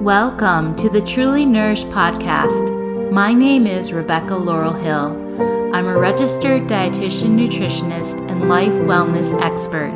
Welcome 0.00 0.74
to 0.76 0.90
the 0.90 1.00
Truly 1.00 1.46
Nourished 1.46 1.88
podcast. 1.88 3.10
My 3.10 3.32
name 3.32 3.66
is 3.66 3.94
Rebecca 3.94 4.36
Laurel 4.36 4.74
Hill. 4.74 5.72
I'm 5.74 5.86
a 5.86 5.98
registered 5.98 6.64
dietitian, 6.64 7.30
nutritionist, 7.30 8.30
and 8.30 8.46
life 8.46 8.74
wellness 8.74 9.32
expert. 9.40 9.90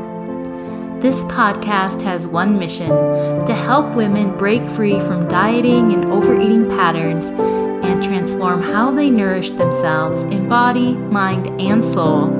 This 1.02 1.24
podcast 1.24 2.00
has 2.00 2.26
one 2.26 2.58
mission 2.58 2.88
to 3.44 3.54
help 3.54 3.94
women 3.94 4.36
break 4.38 4.64
free 4.64 4.98
from 5.00 5.28
dieting 5.28 5.92
and 5.92 6.06
overeating 6.06 6.66
patterns 6.70 7.26
and 7.84 8.02
transform 8.02 8.62
how 8.62 8.90
they 8.90 9.10
nourish 9.10 9.50
themselves 9.50 10.22
in 10.24 10.48
body, 10.48 10.94
mind, 10.94 11.48
and 11.60 11.84
soul. 11.84 12.30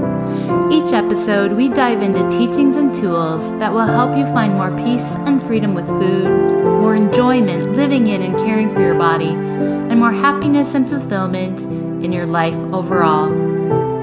Each 0.73 0.95
episode, 0.95 1.53
we 1.53 1.69
dive 1.69 2.01
into 2.01 2.27
teachings 2.31 2.77
and 2.77 2.95
tools 2.95 3.51
that 3.59 3.73
will 3.73 3.81
help 3.81 4.17
you 4.17 4.25
find 4.33 4.55
more 4.55 4.75
peace 4.79 5.15
and 5.27 5.43
freedom 5.43 5.75
with 5.75 5.87
food, 5.87 6.60
more 6.81 6.97
enjoyment 6.97 7.73
living 7.73 8.07
in 8.07 8.23
and 8.23 8.35
caring 8.39 8.73
for 8.73 8.81
your 8.81 8.95
body, 8.95 9.29
and 9.29 10.01
more 10.01 10.13
happiness 10.13 10.73
and 10.73 10.89
fulfillment 10.89 11.61
in 12.03 12.11
your 12.11 12.25
life 12.25 12.57
overall. 12.73 13.29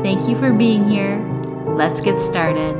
Thank 0.04 0.30
you 0.30 0.36
for 0.36 0.54
being 0.54 0.88
here. 0.88 1.18
Let's 1.66 2.02
get 2.02 2.20
started. 2.22 2.76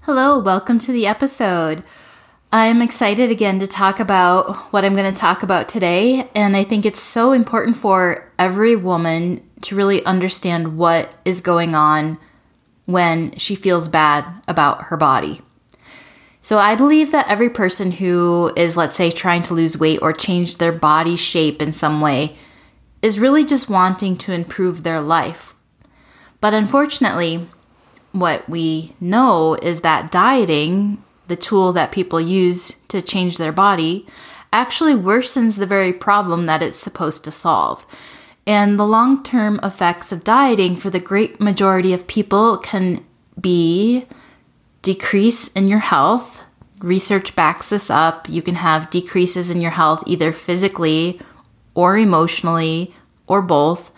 Hello, 0.00 0.38
welcome 0.38 0.78
to 0.78 0.90
the 0.90 1.06
episode. 1.06 1.84
I'm 2.50 2.80
excited 2.80 3.30
again 3.30 3.58
to 3.58 3.66
talk 3.66 4.00
about 4.00 4.56
what 4.72 4.82
I'm 4.82 4.96
going 4.96 5.12
to 5.12 5.20
talk 5.20 5.42
about 5.42 5.68
today, 5.68 6.30
and 6.34 6.56
I 6.56 6.64
think 6.64 6.86
it's 6.86 7.02
so 7.02 7.32
important 7.32 7.76
for 7.76 8.32
every 8.38 8.74
woman 8.74 9.46
to 9.60 9.76
really 9.76 10.02
understand 10.06 10.78
what 10.78 11.12
is 11.26 11.42
going 11.42 11.74
on 11.74 12.16
when 12.86 13.36
she 13.36 13.54
feels 13.54 13.90
bad 13.90 14.24
about 14.48 14.84
her 14.84 14.96
body. 14.96 15.42
So, 16.40 16.58
I 16.58 16.74
believe 16.74 17.10
that 17.12 17.28
every 17.28 17.50
person 17.50 17.92
who 17.92 18.52
is, 18.56 18.76
let's 18.76 18.96
say, 18.96 19.10
trying 19.10 19.42
to 19.44 19.54
lose 19.54 19.78
weight 19.78 19.98
or 20.00 20.12
change 20.12 20.56
their 20.56 20.72
body 20.72 21.16
shape 21.16 21.60
in 21.60 21.72
some 21.72 22.00
way 22.00 22.36
is 23.02 23.18
really 23.18 23.44
just 23.44 23.68
wanting 23.68 24.16
to 24.18 24.32
improve 24.32 24.82
their 24.82 25.00
life. 25.00 25.54
But 26.40 26.54
unfortunately, 26.54 27.48
what 28.12 28.48
we 28.48 28.94
know 29.00 29.54
is 29.56 29.80
that 29.80 30.10
dieting 30.10 31.02
the 31.28 31.36
tool 31.36 31.72
that 31.74 31.92
people 31.92 32.20
use 32.20 32.80
to 32.88 33.00
change 33.00 33.36
their 33.36 33.52
body, 33.52 34.06
actually 34.52 34.94
worsens 34.94 35.58
the 35.58 35.66
very 35.66 35.92
problem 35.92 36.46
that 36.46 36.62
it's 36.62 36.78
supposed 36.78 37.22
to 37.24 37.30
solve. 37.30 37.86
And 38.46 38.78
the 38.78 38.86
long 38.86 39.22
term 39.22 39.60
effects 39.62 40.10
of 40.10 40.24
dieting 40.24 40.76
for 40.76 40.90
the 40.90 40.98
great 40.98 41.38
majority 41.38 41.92
of 41.92 42.06
people 42.06 42.56
can 42.56 43.04
be 43.38 44.06
decrease 44.88 45.48
in 45.48 45.68
your 45.68 45.80
health. 45.80 46.44
Research 46.78 47.36
backs 47.36 47.68
this 47.68 47.90
up. 47.90 48.26
You 48.26 48.40
can 48.40 48.54
have 48.54 48.88
decreases 48.88 49.50
in 49.50 49.60
your 49.60 49.72
health 49.72 50.02
either 50.06 50.32
physically 50.32 51.20
or 51.74 51.98
emotionally 51.98 52.94
or 53.26 53.42
both. 53.42 53.92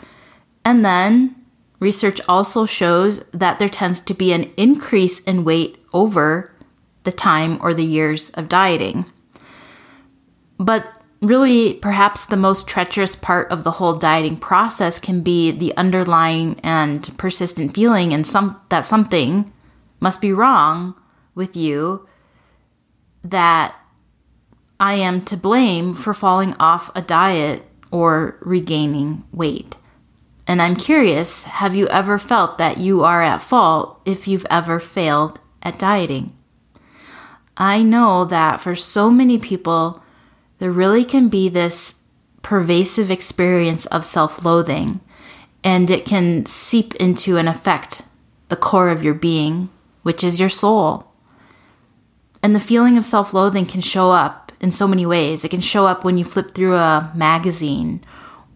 And 0.64 0.84
then 0.84 1.36
research 1.78 2.20
also 2.28 2.66
shows 2.66 3.24
that 3.30 3.60
there 3.60 3.68
tends 3.68 4.00
to 4.00 4.14
be 4.14 4.32
an 4.32 4.50
increase 4.56 5.20
in 5.20 5.44
weight 5.44 5.78
over 5.92 6.50
the 7.04 7.12
time 7.12 7.60
or 7.62 7.72
the 7.72 7.84
years 7.84 8.30
of 8.30 8.48
dieting. 8.48 9.04
But 10.58 10.92
really, 11.22 11.74
perhaps 11.74 12.24
the 12.24 12.36
most 12.36 12.66
treacherous 12.66 13.14
part 13.14 13.48
of 13.52 13.62
the 13.62 13.76
whole 13.78 13.94
dieting 13.94 14.38
process 14.38 14.98
can 14.98 15.22
be 15.22 15.52
the 15.52 15.72
underlying 15.76 16.58
and 16.64 17.16
persistent 17.16 17.76
feeling 17.76 18.12
and 18.12 18.26
some 18.26 18.60
that 18.70 18.86
something 18.86 19.52
must 20.00 20.20
be 20.20 20.32
wrong 20.32 20.94
with 21.34 21.56
you 21.56 22.08
that 23.22 23.74
I 24.80 24.94
am 24.94 25.24
to 25.26 25.36
blame 25.36 25.94
for 25.94 26.14
falling 26.14 26.54
off 26.58 26.90
a 26.96 27.02
diet 27.02 27.64
or 27.90 28.38
regaining 28.40 29.24
weight. 29.32 29.76
And 30.46 30.60
I'm 30.60 30.74
curious, 30.74 31.44
have 31.44 31.76
you 31.76 31.86
ever 31.88 32.18
felt 32.18 32.58
that 32.58 32.78
you 32.78 33.04
are 33.04 33.22
at 33.22 33.42
fault 33.42 34.00
if 34.04 34.26
you've 34.26 34.46
ever 34.50 34.80
failed 34.80 35.38
at 35.62 35.78
dieting? 35.78 36.36
I 37.56 37.82
know 37.82 38.24
that 38.24 38.58
for 38.58 38.74
so 38.74 39.10
many 39.10 39.38
people, 39.38 40.02
there 40.58 40.72
really 40.72 41.04
can 41.04 41.28
be 41.28 41.48
this 41.48 42.02
pervasive 42.42 43.10
experience 43.10 43.86
of 43.86 44.04
self 44.04 44.44
loathing, 44.44 45.00
and 45.62 45.90
it 45.90 46.06
can 46.06 46.46
seep 46.46 46.94
into 46.96 47.36
and 47.36 47.48
affect 47.48 48.02
the 48.48 48.56
core 48.56 48.88
of 48.88 49.04
your 49.04 49.14
being, 49.14 49.68
which 50.02 50.24
is 50.24 50.40
your 50.40 50.48
soul. 50.48 51.12
And 52.42 52.54
the 52.54 52.60
feeling 52.60 52.96
of 52.96 53.04
self 53.04 53.34
loathing 53.34 53.66
can 53.66 53.80
show 53.80 54.10
up 54.10 54.52
in 54.60 54.72
so 54.72 54.88
many 54.88 55.06
ways. 55.06 55.44
It 55.44 55.50
can 55.50 55.60
show 55.60 55.86
up 55.86 56.04
when 56.04 56.18
you 56.18 56.24
flip 56.24 56.54
through 56.54 56.76
a 56.76 57.12
magazine, 57.14 58.04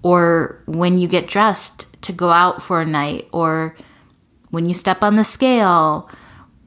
or 0.03 0.63
when 0.67 0.99
you 0.99 1.09
get 1.09 1.29
dressed 1.29 2.01
to 2.03 2.13
go 2.13 2.31
out 2.31 2.63
for 2.63 2.81
a 2.81 2.87
night, 2.87 3.29
or 3.33 3.77
when 4.51 4.67
you 4.67 4.75
step 4.75 5.03
on 5.03 5.17
the 5.17 5.25
scale 5.25 6.09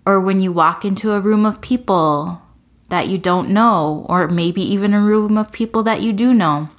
or 0.07 0.21
when 0.21 0.39
you 0.39 0.53
walk 0.53 0.85
into 0.85 1.11
a 1.11 1.19
room 1.19 1.45
of 1.45 1.59
people 1.59 2.41
that 2.87 3.09
you 3.09 3.17
don't 3.17 3.49
know, 3.49 4.05
or 4.07 4.29
maybe 4.29 4.61
even 4.61 4.93
a 4.93 5.01
room 5.01 5.37
of 5.37 5.51
people 5.51 5.83
that 5.83 6.01
you 6.01 6.13
do 6.13 6.33
know. 6.33 6.69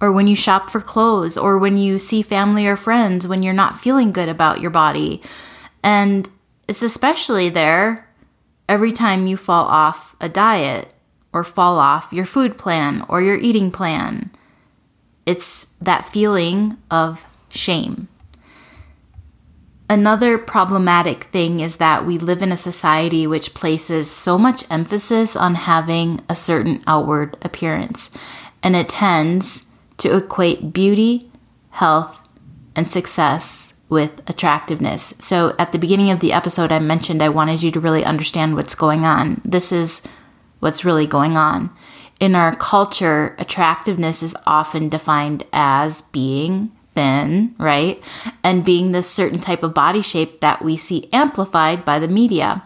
Or 0.00 0.10
when 0.10 0.26
you 0.26 0.34
shop 0.34 0.70
for 0.70 0.80
clothes, 0.80 1.38
or 1.38 1.56
when 1.56 1.78
you 1.78 1.98
see 2.00 2.20
family 2.22 2.66
or 2.66 2.74
friends 2.74 3.28
when 3.28 3.44
you're 3.44 3.54
not 3.54 3.78
feeling 3.78 4.10
good 4.10 4.28
about 4.28 4.60
your 4.60 4.72
body. 4.72 5.22
And 5.84 6.28
it's 6.70 6.84
especially 6.84 7.48
there 7.48 8.08
every 8.68 8.92
time 8.92 9.26
you 9.26 9.36
fall 9.36 9.64
off 9.64 10.14
a 10.20 10.28
diet 10.28 10.94
or 11.32 11.42
fall 11.42 11.80
off 11.80 12.12
your 12.12 12.24
food 12.24 12.56
plan 12.56 13.04
or 13.08 13.20
your 13.20 13.34
eating 13.34 13.72
plan. 13.72 14.30
It's 15.26 15.64
that 15.80 16.04
feeling 16.04 16.78
of 16.88 17.26
shame. 17.48 18.06
Another 19.88 20.38
problematic 20.38 21.24
thing 21.24 21.58
is 21.58 21.78
that 21.78 22.06
we 22.06 22.18
live 22.18 22.40
in 22.40 22.52
a 22.52 22.56
society 22.56 23.26
which 23.26 23.52
places 23.52 24.08
so 24.08 24.38
much 24.38 24.64
emphasis 24.70 25.34
on 25.34 25.56
having 25.56 26.20
a 26.28 26.36
certain 26.36 26.84
outward 26.86 27.36
appearance, 27.42 28.16
and 28.62 28.76
it 28.76 28.88
tends 28.88 29.72
to 29.96 30.16
equate 30.16 30.72
beauty, 30.72 31.32
health, 31.70 32.28
and 32.76 32.92
success 32.92 33.69
with 33.90 34.22
attractiveness. 34.30 35.12
So, 35.18 35.54
at 35.58 35.72
the 35.72 35.78
beginning 35.78 36.10
of 36.10 36.20
the 36.20 36.32
episode, 36.32 36.72
I 36.72 36.78
mentioned 36.78 37.22
I 37.22 37.28
wanted 37.28 37.62
you 37.62 37.70
to 37.72 37.80
really 37.80 38.04
understand 38.04 38.54
what's 38.54 38.74
going 38.74 39.04
on. 39.04 39.42
This 39.44 39.72
is 39.72 40.06
what's 40.60 40.84
really 40.84 41.06
going 41.06 41.36
on. 41.36 41.70
In 42.20 42.34
our 42.34 42.54
culture, 42.54 43.34
attractiveness 43.38 44.22
is 44.22 44.36
often 44.46 44.88
defined 44.88 45.44
as 45.52 46.02
being 46.02 46.70
thin, 46.94 47.54
right? 47.58 48.02
And 48.44 48.64
being 48.64 48.92
this 48.92 49.10
certain 49.10 49.40
type 49.40 49.62
of 49.62 49.74
body 49.74 50.02
shape 50.02 50.40
that 50.40 50.62
we 50.62 50.76
see 50.76 51.08
amplified 51.12 51.84
by 51.84 51.98
the 51.98 52.08
media. 52.08 52.62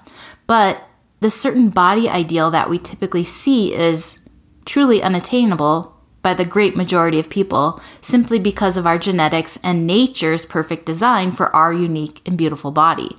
But 0.47 0.83
the 1.21 1.31
certain 1.31 1.71
body 1.71 2.09
ideal 2.09 2.51
that 2.51 2.69
we 2.69 2.79
typically 2.79 3.25
see 3.25 3.73
is 3.75 4.29
truly 4.67 5.03
unattainable 5.03 5.94
by 6.25 6.35
the 6.35 6.45
great 6.45 6.75
majority 6.75 7.21
of 7.21 7.31
people 7.31 7.81
simply 8.01 8.41
because 8.41 8.77
of 8.77 8.87
our 8.87 8.99
genetics 8.99 9.61
and 9.63 9.87
nature's 9.87 10.47
perfect 10.47 10.87
design 10.87 11.31
for 11.31 11.55
our 11.55 11.73
unique 11.73 12.21
and 12.27 12.37
beautiful 12.37 12.73
body. 12.73 13.15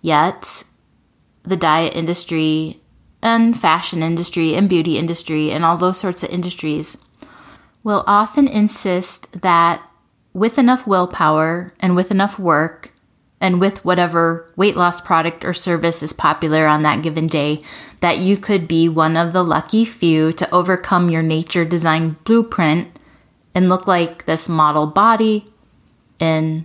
Yet, 0.00 0.62
the 1.42 1.56
diet 1.56 1.94
industry 1.94 2.80
and 3.20 3.58
fashion 3.60 4.02
industry 4.02 4.54
and 4.54 4.68
beauty 4.68 4.96
industry 4.96 5.50
and 5.50 5.64
all 5.64 5.76
those 5.76 5.98
sorts 5.98 6.22
of 6.22 6.30
industries 6.30 6.96
will 7.82 8.04
often 8.06 8.46
insist 8.46 9.42
that 9.42 9.82
with 10.32 10.58
enough 10.58 10.86
willpower 10.86 11.72
and 11.80 11.96
with 11.96 12.10
enough 12.10 12.38
work 12.38 12.92
and 13.40 13.60
with 13.60 13.84
whatever 13.84 14.50
weight 14.56 14.76
loss 14.76 15.00
product 15.00 15.44
or 15.44 15.52
service 15.52 16.02
is 16.02 16.12
popular 16.12 16.66
on 16.66 16.82
that 16.82 17.02
given 17.02 17.26
day, 17.26 17.60
that 18.00 18.18
you 18.18 18.36
could 18.36 18.66
be 18.66 18.88
one 18.88 19.16
of 19.16 19.32
the 19.32 19.44
lucky 19.44 19.84
few 19.84 20.32
to 20.32 20.50
overcome 20.54 21.10
your 21.10 21.22
nature 21.22 21.64
design 21.64 22.16
blueprint 22.24 22.88
and 23.54 23.68
look 23.68 23.86
like 23.86 24.24
this 24.24 24.48
model 24.48 24.86
body 24.86 25.46
in 26.18 26.64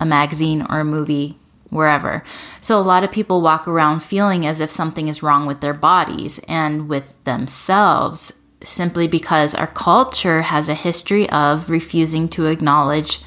a 0.00 0.06
magazine 0.06 0.64
or 0.68 0.80
a 0.80 0.84
movie, 0.84 1.36
wherever. 1.70 2.22
So, 2.60 2.78
a 2.78 2.82
lot 2.82 3.04
of 3.04 3.12
people 3.12 3.42
walk 3.42 3.66
around 3.66 4.00
feeling 4.00 4.46
as 4.46 4.60
if 4.60 4.70
something 4.70 5.08
is 5.08 5.22
wrong 5.22 5.46
with 5.46 5.60
their 5.60 5.74
bodies 5.74 6.40
and 6.48 6.88
with 6.88 7.12
themselves 7.24 8.40
simply 8.62 9.06
because 9.06 9.54
our 9.54 9.66
culture 9.68 10.42
has 10.42 10.68
a 10.68 10.74
history 10.74 11.28
of 11.30 11.70
refusing 11.70 12.28
to 12.28 12.46
acknowledge 12.46 13.20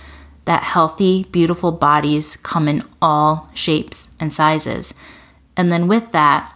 that 0.51 0.63
healthy, 0.63 1.23
beautiful 1.31 1.71
bodies 1.71 2.35
come 2.35 2.67
in 2.67 2.83
all 3.01 3.49
shapes 3.53 4.11
and 4.19 4.33
sizes. 4.33 4.93
And 5.55 5.71
then 5.71 5.87
with 5.87 6.11
that, 6.11 6.53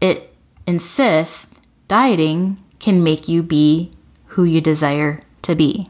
it 0.00 0.34
insists 0.66 1.54
dieting 1.88 2.56
can 2.78 3.04
make 3.04 3.28
you 3.28 3.42
be 3.42 3.90
who 4.28 4.44
you 4.44 4.62
desire 4.62 5.20
to 5.42 5.54
be. 5.54 5.88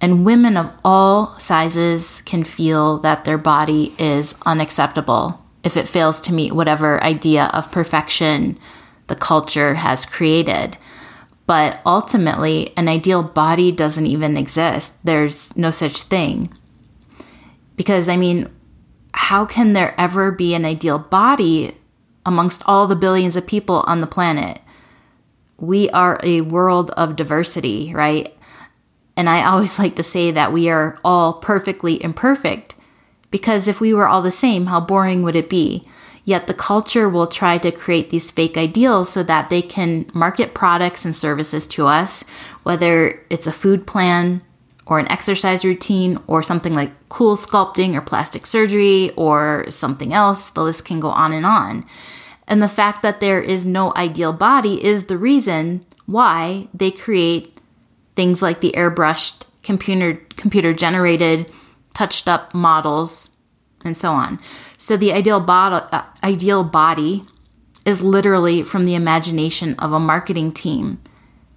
And 0.00 0.24
women 0.24 0.56
of 0.56 0.72
all 0.82 1.38
sizes 1.38 2.22
can 2.22 2.42
feel 2.42 2.96
that 3.00 3.26
their 3.26 3.36
body 3.36 3.94
is 3.98 4.34
unacceptable 4.46 5.44
if 5.62 5.76
it 5.76 5.88
fails 5.88 6.22
to 6.22 6.32
meet 6.32 6.54
whatever 6.54 7.04
idea 7.04 7.50
of 7.52 7.70
perfection 7.70 8.58
the 9.08 9.14
culture 9.14 9.74
has 9.74 10.06
created. 10.06 10.78
But 11.48 11.80
ultimately, 11.86 12.74
an 12.76 12.88
ideal 12.88 13.22
body 13.22 13.72
doesn't 13.72 14.06
even 14.06 14.36
exist. 14.36 15.02
There's 15.02 15.56
no 15.56 15.70
such 15.70 16.02
thing. 16.02 16.52
Because, 17.74 18.06
I 18.10 18.18
mean, 18.18 18.50
how 19.14 19.46
can 19.46 19.72
there 19.72 19.98
ever 19.98 20.30
be 20.30 20.54
an 20.54 20.66
ideal 20.66 20.98
body 20.98 21.74
amongst 22.26 22.62
all 22.66 22.86
the 22.86 22.94
billions 22.94 23.34
of 23.34 23.46
people 23.46 23.82
on 23.86 24.00
the 24.00 24.06
planet? 24.06 24.60
We 25.56 25.88
are 25.88 26.20
a 26.22 26.42
world 26.42 26.90
of 26.98 27.16
diversity, 27.16 27.94
right? 27.94 28.36
And 29.16 29.30
I 29.30 29.42
always 29.42 29.78
like 29.78 29.96
to 29.96 30.02
say 30.02 30.30
that 30.30 30.52
we 30.52 30.68
are 30.68 30.98
all 31.02 31.32
perfectly 31.32 32.02
imperfect 32.04 32.74
because 33.30 33.66
if 33.66 33.80
we 33.80 33.94
were 33.94 34.06
all 34.06 34.20
the 34.20 34.30
same, 34.30 34.66
how 34.66 34.80
boring 34.80 35.22
would 35.22 35.34
it 35.34 35.48
be? 35.48 35.88
Yet 36.28 36.46
the 36.46 36.52
culture 36.52 37.08
will 37.08 37.26
try 37.26 37.56
to 37.56 37.72
create 37.72 38.10
these 38.10 38.30
fake 38.30 38.58
ideals 38.58 39.08
so 39.08 39.22
that 39.22 39.48
they 39.48 39.62
can 39.62 40.10
market 40.12 40.52
products 40.52 41.06
and 41.06 41.16
services 41.16 41.66
to 41.68 41.86
us, 41.86 42.22
whether 42.64 43.24
it's 43.30 43.46
a 43.46 43.50
food 43.50 43.86
plan 43.86 44.42
or 44.84 44.98
an 44.98 45.10
exercise 45.10 45.64
routine 45.64 46.18
or 46.26 46.42
something 46.42 46.74
like 46.74 46.92
cool 47.08 47.34
sculpting 47.34 47.94
or 47.94 48.02
plastic 48.02 48.44
surgery 48.44 49.10
or 49.16 49.64
something 49.70 50.12
else. 50.12 50.50
The 50.50 50.62
list 50.62 50.84
can 50.84 51.00
go 51.00 51.08
on 51.08 51.32
and 51.32 51.46
on. 51.46 51.86
And 52.46 52.62
the 52.62 52.68
fact 52.68 53.00
that 53.00 53.20
there 53.20 53.40
is 53.40 53.64
no 53.64 53.94
ideal 53.96 54.34
body 54.34 54.84
is 54.84 55.06
the 55.06 55.16
reason 55.16 55.86
why 56.04 56.68
they 56.74 56.90
create 56.90 57.56
things 58.16 58.42
like 58.42 58.60
the 58.60 58.72
airbrushed 58.72 59.44
computer 59.62 60.20
computer 60.36 60.74
generated 60.74 61.50
touched 61.94 62.28
up 62.28 62.52
models 62.52 63.34
and 63.82 63.96
so 63.96 64.12
on. 64.12 64.38
So 64.78 64.96
the 64.96 65.12
ideal 65.12 65.40
body, 65.40 65.84
uh, 65.92 66.04
ideal 66.22 66.64
body 66.64 67.24
is 67.84 68.00
literally 68.00 68.62
from 68.62 68.84
the 68.84 68.94
imagination 68.94 69.74
of 69.74 69.92
a 69.92 70.00
marketing 70.00 70.52
team. 70.52 71.00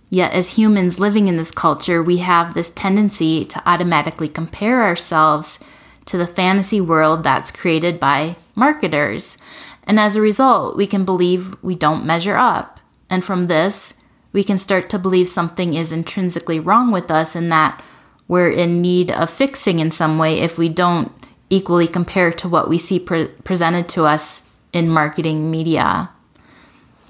Yet, 0.09 0.33
as 0.33 0.55
humans 0.55 0.99
living 0.99 1.27
in 1.27 1.37
this 1.37 1.51
culture, 1.51 2.03
we 2.03 2.17
have 2.17 2.53
this 2.53 2.69
tendency 2.71 3.45
to 3.45 3.61
automatically 3.65 4.27
compare 4.27 4.83
ourselves 4.83 5.63
to 6.05 6.17
the 6.17 6.27
fantasy 6.27 6.81
world 6.81 7.23
that's 7.23 7.51
created 7.51 7.99
by 7.99 8.35
marketers. 8.55 9.37
And 9.85 9.99
as 9.99 10.15
a 10.15 10.21
result, 10.21 10.75
we 10.75 10.87
can 10.87 11.05
believe 11.05 11.55
we 11.63 11.75
don't 11.75 12.05
measure 12.05 12.35
up. 12.35 12.79
And 13.09 13.23
from 13.23 13.43
this, 13.43 14.03
we 14.33 14.43
can 14.43 14.57
start 14.57 14.89
to 14.89 14.99
believe 14.99 15.29
something 15.29 15.73
is 15.73 15.91
intrinsically 15.91 16.59
wrong 16.59 16.91
with 16.91 17.11
us 17.11 17.35
and 17.35 17.51
that 17.51 17.81
we're 18.27 18.49
in 18.49 18.81
need 18.81 19.11
of 19.11 19.29
fixing 19.29 19.79
in 19.79 19.91
some 19.91 20.17
way 20.17 20.39
if 20.39 20.57
we 20.57 20.69
don't 20.69 21.11
equally 21.51 21.87
compare 21.87 22.31
to 22.31 22.49
what 22.49 22.67
we 22.67 22.79
see 22.79 22.97
pre- 22.97 23.27
presented 23.43 23.87
to 23.89 24.05
us 24.05 24.49
in 24.73 24.89
marketing 24.89 25.51
media. 25.51 26.09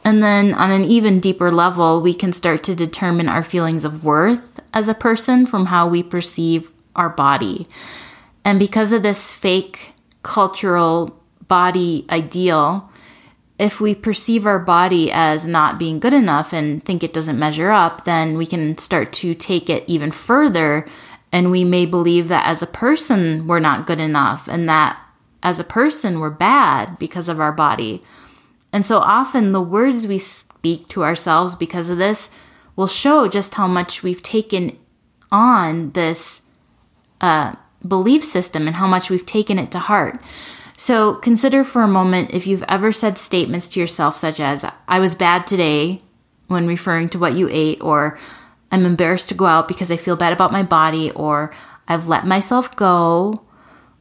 And 0.04 0.22
then 0.22 0.54
on 0.56 0.72
an 0.72 0.84
even 0.84 1.20
deeper 1.20 1.52
level, 1.52 2.02
we 2.02 2.14
can 2.14 2.34
start 2.34 2.64
to 2.64 2.76
determine 2.76 3.30
our 3.30 3.44
feelings 3.44 3.86
of 3.86 4.04
worth 4.04 4.60
as 4.74 4.90
a 4.90 4.96
person 4.96 5.46
from 5.46 5.68
how 5.68 5.88
we 5.88 6.02
perceive 6.02 6.72
our 6.96 7.10
body. 7.10 7.68
And 8.44 8.58
because 8.58 8.92
of 8.92 9.04
this 9.04 9.32
fake 9.32 9.94
cultural 10.24 11.22
body 11.48 12.08
ideal, 12.10 12.90
if 13.60 13.80
we 13.80 13.94
perceive 13.94 14.48
our 14.48 14.58
body 14.58 15.12
as 15.12 15.46
not 15.46 15.78
being 15.78 16.00
good 16.00 16.14
enough 16.14 16.52
and 16.52 16.84
think 16.84 17.04
it 17.04 17.14
doesn't 17.14 17.38
measure 17.38 17.70
up, 17.70 18.06
then 18.06 18.40
we 18.40 18.48
can 18.48 18.80
start 18.80 19.14
to 19.14 19.36
take 19.36 19.70
it 19.70 19.84
even 19.86 20.12
further 20.12 20.88
and 21.32 21.52
we 21.52 21.64
may 21.64 21.86
believe 21.86 22.28
that 22.28 22.46
as 22.46 22.62
a 22.62 22.68
person, 22.68 23.48
we're 23.48 23.60
not 23.60 23.88
good 23.88 24.00
enough 24.00 24.48
and 24.48 24.68
that 24.68 25.00
as 25.44 25.60
a 25.60 25.64
person, 25.64 26.20
we're 26.20 26.30
bad 26.30 27.00
because 27.00 27.28
of 27.28 27.40
our 27.40 27.52
body. 27.52 28.02
And 28.72 28.86
so 28.86 29.00
often 29.00 29.52
the 29.52 29.62
words 29.62 30.08
we 30.08 30.18
speak 30.18 30.88
to 30.90 31.04
ourselves 31.04 31.56
because 31.56 31.90
of 31.90 31.98
this 31.98 32.30
will 32.76 32.88
show 32.88 33.28
just 33.28 33.56
how 33.56 33.68
much 33.68 34.04
we've 34.04 34.24
taken 34.24 34.78
on 35.32 35.92
this 35.92 36.48
uh, 37.22 37.56
belief 37.88 38.24
system 38.24 38.68
and 38.68 38.76
how 38.76 38.88
much 38.88 39.10
we've 39.10 39.26
taken 39.26 39.58
it 39.58 39.72
to 39.72 39.80
heart. 39.80 40.22
So 40.78 41.16
consider 41.16 41.64
for 41.64 41.82
a 41.82 41.88
moment 41.88 42.34
if 42.34 42.48
you've 42.48 42.64
ever 42.68 42.92
said 42.92 43.18
statements 43.18 43.68
to 43.70 43.80
yourself 43.80 44.16
such 44.16 44.40
as, 44.40 44.66
I 44.88 45.00
was 45.00 45.16
bad 45.16 45.46
today, 45.46 46.02
when 46.48 46.68
referring 46.68 47.10
to 47.10 47.20
what 47.20 47.36
you 47.36 47.48
ate, 47.52 47.82
or 47.82 48.20
I'm 48.72 48.86
embarrassed 48.86 49.30
to 49.30 49.36
go 49.36 49.46
out 49.46 49.68
because 49.68 49.92
I 49.92 49.98
feel 49.98 50.16
bad 50.16 50.34
about 50.34 50.52
my 50.52 50.64
body, 50.64 51.12
or 51.12 51.54
I've 51.88 52.08
let 52.08 52.26
myself 52.26 52.76
go, 52.76 53.44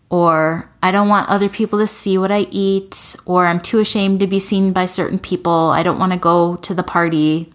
or 0.09 0.71
I 0.83 0.93
don't 0.93 1.09
want 1.09 1.29
other 1.29 1.49
people 1.49 1.79
to 1.81 1.87
see 1.87 2.17
what 2.17 2.31
I 2.31 2.47
eat, 2.51 3.17
or 3.27 3.47
I'm 3.47 3.61
too 3.61 3.81
ashamed 3.81 4.21
to 4.21 4.27
be 4.27 4.39
seen 4.39 4.73
by 4.73 4.87
certain 4.87 5.19
people, 5.19 5.71
I 5.71 5.83
don't 5.83 5.99
want 5.99 6.13
to 6.13 6.19
go 6.19 6.57
to 6.57 6.75
the 6.75 6.83
party, 6.85 7.53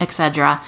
etc. 0.00 0.62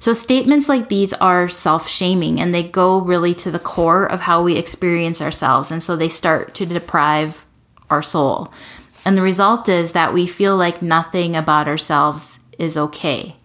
So, 0.00 0.12
statements 0.12 0.68
like 0.68 0.88
these 0.88 1.12
are 1.14 1.48
self 1.48 1.88
shaming 1.88 2.40
and 2.40 2.54
they 2.54 2.62
go 2.62 3.00
really 3.00 3.34
to 3.34 3.50
the 3.50 3.58
core 3.58 4.06
of 4.06 4.22
how 4.22 4.42
we 4.42 4.56
experience 4.56 5.20
ourselves. 5.20 5.72
And 5.72 5.82
so 5.82 5.96
they 5.96 6.08
start 6.08 6.54
to 6.54 6.66
deprive 6.66 7.44
our 7.90 8.02
soul. 8.02 8.52
And 9.04 9.16
the 9.16 9.22
result 9.22 9.68
is 9.68 9.92
that 9.92 10.14
we 10.14 10.26
feel 10.26 10.56
like 10.56 10.82
nothing 10.82 11.34
about 11.34 11.66
ourselves 11.66 12.40
is 12.58 12.76
okay 12.76 13.37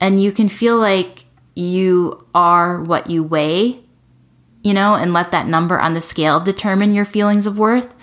and 0.00 0.22
you 0.22 0.32
can 0.32 0.48
feel 0.48 0.78
like 0.78 1.24
you 1.54 2.26
are 2.34 2.82
what 2.82 3.10
you 3.10 3.22
weigh, 3.22 3.80
you 4.62 4.72
know, 4.72 4.94
and 4.94 5.12
let 5.12 5.30
that 5.30 5.46
number 5.46 5.78
on 5.78 5.92
the 5.92 6.00
scale 6.00 6.40
determine 6.40 6.94
your 6.94 7.04
feelings 7.04 7.46
of 7.46 7.58
worth. 7.58 7.94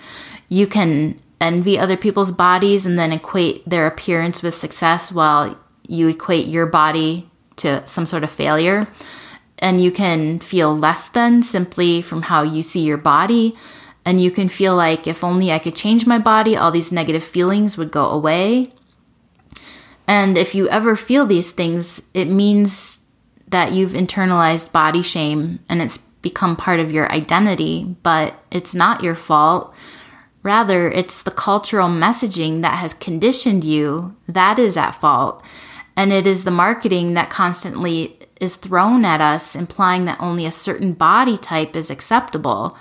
You 0.48 0.66
can 0.66 1.20
envy 1.40 1.78
other 1.78 1.96
people's 1.96 2.32
bodies 2.32 2.86
and 2.86 2.98
then 2.98 3.12
equate 3.12 3.68
their 3.68 3.86
appearance 3.86 4.42
with 4.42 4.54
success 4.54 5.12
while 5.12 5.58
you 5.86 6.08
equate 6.08 6.46
your 6.46 6.66
body 6.66 7.28
to 7.56 7.86
some 7.86 8.06
sort 8.06 8.24
of 8.24 8.30
failure. 8.30 8.86
And 9.58 9.82
you 9.82 9.90
can 9.90 10.38
feel 10.38 10.76
less 10.76 11.08
than 11.08 11.42
simply 11.42 12.02
from 12.02 12.22
how 12.22 12.42
you 12.42 12.62
see 12.62 12.80
your 12.80 12.96
body. 12.96 13.54
And 14.04 14.20
you 14.20 14.30
can 14.30 14.48
feel 14.48 14.76
like 14.76 15.06
if 15.06 15.24
only 15.24 15.52
I 15.52 15.58
could 15.58 15.74
change 15.74 16.06
my 16.06 16.18
body, 16.18 16.56
all 16.56 16.70
these 16.70 16.92
negative 16.92 17.24
feelings 17.24 17.76
would 17.76 17.90
go 17.90 18.08
away. 18.08 18.72
And 20.08 20.38
if 20.38 20.54
you 20.54 20.68
ever 20.70 20.96
feel 20.96 21.26
these 21.26 21.52
things, 21.52 22.08
it 22.14 22.24
means 22.24 23.04
that 23.46 23.72
you've 23.72 23.92
internalized 23.92 24.72
body 24.72 25.02
shame 25.02 25.60
and 25.68 25.82
it's 25.82 25.98
become 25.98 26.56
part 26.56 26.80
of 26.80 26.90
your 26.90 27.12
identity, 27.12 27.96
but 28.02 28.42
it's 28.50 28.74
not 28.74 29.02
your 29.02 29.14
fault. 29.14 29.74
Rather, 30.42 30.90
it's 30.90 31.22
the 31.22 31.30
cultural 31.30 31.88
messaging 31.88 32.62
that 32.62 32.76
has 32.76 32.94
conditioned 32.94 33.64
you 33.64 34.16
that 34.26 34.58
is 34.58 34.76
at 34.76 34.92
fault. 34.92 35.44
And 35.94 36.12
it 36.12 36.26
is 36.26 36.44
the 36.44 36.50
marketing 36.50 37.14
that 37.14 37.28
constantly 37.28 38.18
is 38.40 38.56
thrown 38.56 39.04
at 39.04 39.20
us, 39.20 39.54
implying 39.54 40.06
that 40.06 40.20
only 40.20 40.46
a 40.46 40.52
certain 40.52 40.94
body 40.94 41.36
type 41.36 41.76
is 41.76 41.90
acceptable. 41.90 42.78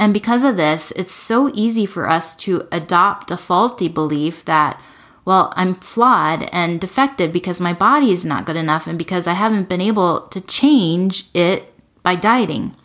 And 0.00 0.14
because 0.14 0.44
of 0.44 0.56
this, 0.56 0.92
it's 0.92 1.12
so 1.12 1.50
easy 1.52 1.84
for 1.84 2.08
us 2.08 2.34
to 2.36 2.66
adopt 2.72 3.30
a 3.30 3.36
faulty 3.36 3.88
belief 3.88 4.44
that 4.44 4.80
well, 5.24 5.52
I'm 5.56 5.74
flawed 5.74 6.48
and 6.52 6.80
defective 6.80 7.32
because 7.32 7.60
my 7.60 7.72
body 7.72 8.12
is 8.12 8.26
not 8.26 8.44
good 8.44 8.56
enough 8.56 8.86
and 8.86 8.98
because 8.98 9.26
I 9.26 9.32
haven't 9.32 9.68
been 9.68 9.80
able 9.80 10.22
to 10.28 10.40
change 10.40 11.26
it 11.32 11.72
by 12.02 12.14
dieting. 12.14 12.76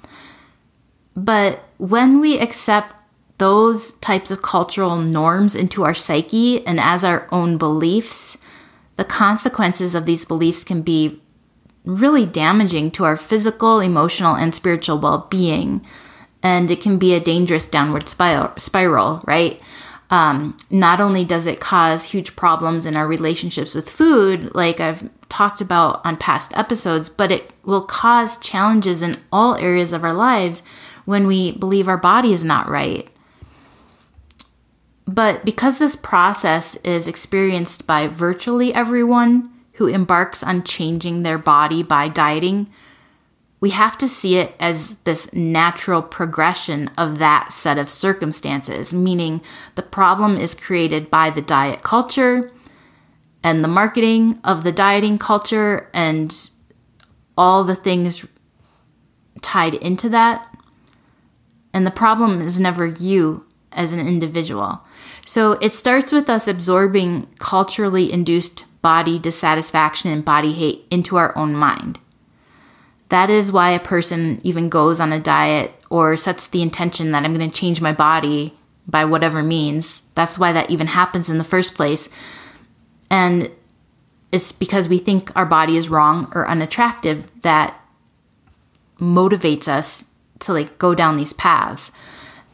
But 1.16 1.64
when 1.78 2.22
we 2.22 2.40
accept 2.40 2.96
those 3.40 3.92
types 3.96 4.32
of 4.32 4.42
cultural 4.42 4.98
norms 4.98 5.56
into 5.56 5.84
our 5.84 5.94
psyche 5.94 6.66
and 6.66 6.80
as 6.80 7.04
our 7.04 7.28
own 7.32 7.58
beliefs, 7.58 8.38
the 8.96 9.06
consequences 9.06 9.96
of 9.96 10.06
these 10.06 10.26
beliefs 10.26 10.64
can 10.64 10.82
be 10.82 11.22
really 11.86 12.26
damaging 12.26 12.92
to 12.92 13.06
our 13.06 13.18
physical, 13.18 13.80
emotional, 13.80 14.36
and 14.36 14.54
spiritual 14.54 14.98
well 14.98 15.28
being. 15.30 15.86
And 16.42 16.72
it 16.72 16.82
can 16.82 16.98
be 16.98 17.14
a 17.14 17.20
dangerous 17.20 17.68
downward 17.68 18.08
spiral, 18.08 18.54
spiral 18.58 19.22
right? 19.26 19.62
Um, 20.10 20.58
not 20.72 21.00
only 21.00 21.24
does 21.24 21.46
it 21.46 21.60
cause 21.60 22.06
huge 22.06 22.36
problems 22.36 22.86
in 22.86 22.98
our 22.98 23.08
relationships 23.08 23.76
with 23.76 23.90
food, 23.90 24.54
like 24.56 24.80
I've 24.80 25.08
talked 25.30 25.62
about 25.62 26.04
on 26.04 26.18
past 26.18 26.58
episodes, 26.58 27.10
but 27.10 27.32
it 27.32 27.54
will 27.64 27.84
cause 27.84 28.40
challenges 28.40 29.04
in 29.04 29.18
all 29.32 29.56
areas 29.56 29.94
of 29.94 30.04
our 30.04 30.14
lives 30.14 30.64
when 31.06 31.28
we 31.28 31.52
believe 31.52 31.88
our 31.88 31.98
body 31.98 32.34
is 32.34 32.44
not 32.44 32.68
right. 32.68 33.08
But 35.06 35.46
because 35.46 35.80
this 35.80 35.96
process 35.96 36.76
is 36.78 37.08
experienced 37.08 37.88
by 37.88 38.08
virtually 38.08 38.74
everyone 38.74 39.52
who 39.74 39.88
embarks 39.88 40.44
on 40.44 40.64
changing 40.64 41.24
their 41.24 41.38
body 41.38 41.84
by 41.84 42.10
dieting, 42.10 42.70
we 43.60 43.72
have 43.72 43.98
to 43.98 44.08
see 44.08 44.38
it 44.38 44.54
as 44.60 44.98
this 45.00 45.34
natural 45.34 46.02
progression 46.02 46.90
of 46.98 47.20
that 47.20 47.52
set 47.52 47.78
of 47.78 47.90
circumstances, 47.90 48.94
meaning 48.94 49.42
the 49.76 49.82
problem 49.82 50.38
is 50.38 50.56
created 50.56 51.10
by 51.10 51.30
the 51.30 51.42
diet 51.42 51.84
culture 51.84 52.52
and 53.44 53.64
the 53.64 53.70
marketing 53.70 54.40
of 54.44 54.64
the 54.64 54.72
dieting 54.72 55.18
culture 55.18 55.90
and 55.94 56.50
all 57.38 57.64
the 57.64 57.76
things 57.76 58.26
tied 59.42 59.74
into 59.76 60.10
that. 60.10 60.46
And 61.74 61.86
the 61.86 61.92
problem 61.92 62.42
is 62.42 62.60
never 62.60 62.86
you 62.86 63.46
as 63.72 63.92
an 63.92 64.00
individual. 64.00 64.84
So 65.26 65.54
it 65.54 65.74
starts 65.74 66.12
with 66.12 66.30
us 66.30 66.48
absorbing 66.48 67.28
culturally 67.40 68.12
induced 68.12 68.66
body 68.82 69.20
dissatisfaction 69.20 70.10
and 70.10 70.24
body 70.24 70.54
hate 70.54 70.86
into 70.90 71.18
our 71.18 71.38
own 71.38 71.54
mind. 71.54 72.00
That 73.10 73.30
is 73.30 73.52
why 73.52 73.72
a 73.72 73.80
person 73.80 74.40
even 74.44 74.70
goes 74.70 75.00
on 75.00 75.12
a 75.12 75.20
diet 75.20 75.74
or 75.90 76.16
sets 76.16 76.48
the 76.48 76.62
intention 76.62 77.12
that 77.12 77.26
I'm 77.26 77.36
going 77.36 77.50
to 77.50 77.56
change 77.56 77.82
my 77.82 77.92
body 77.92 78.54
by 78.88 79.06
whatever 79.06 79.44
means. 79.44 80.08
That's 80.16 80.38
why 80.38 80.52
that 80.52 80.70
even 80.70 80.88
happens 80.88 81.30
in 81.30 81.38
the 81.38 81.44
first 81.44 81.76
place. 81.76 82.10
And 83.10 83.52
it's 84.32 84.52
because 84.52 84.88
we 84.88 85.00
think 85.00 85.36
our 85.36 85.46
body 85.46 85.76
is 85.76 85.90
wrong 85.90 86.32
or 86.36 86.48
unattractive 86.48 87.30
that 87.42 87.80
motivates 89.00 89.68
us 89.68 90.12
to 90.40 90.54
like 90.54 90.78
go 90.78 90.94
down 90.94 91.18
these 91.18 91.34
paths. 91.34 91.92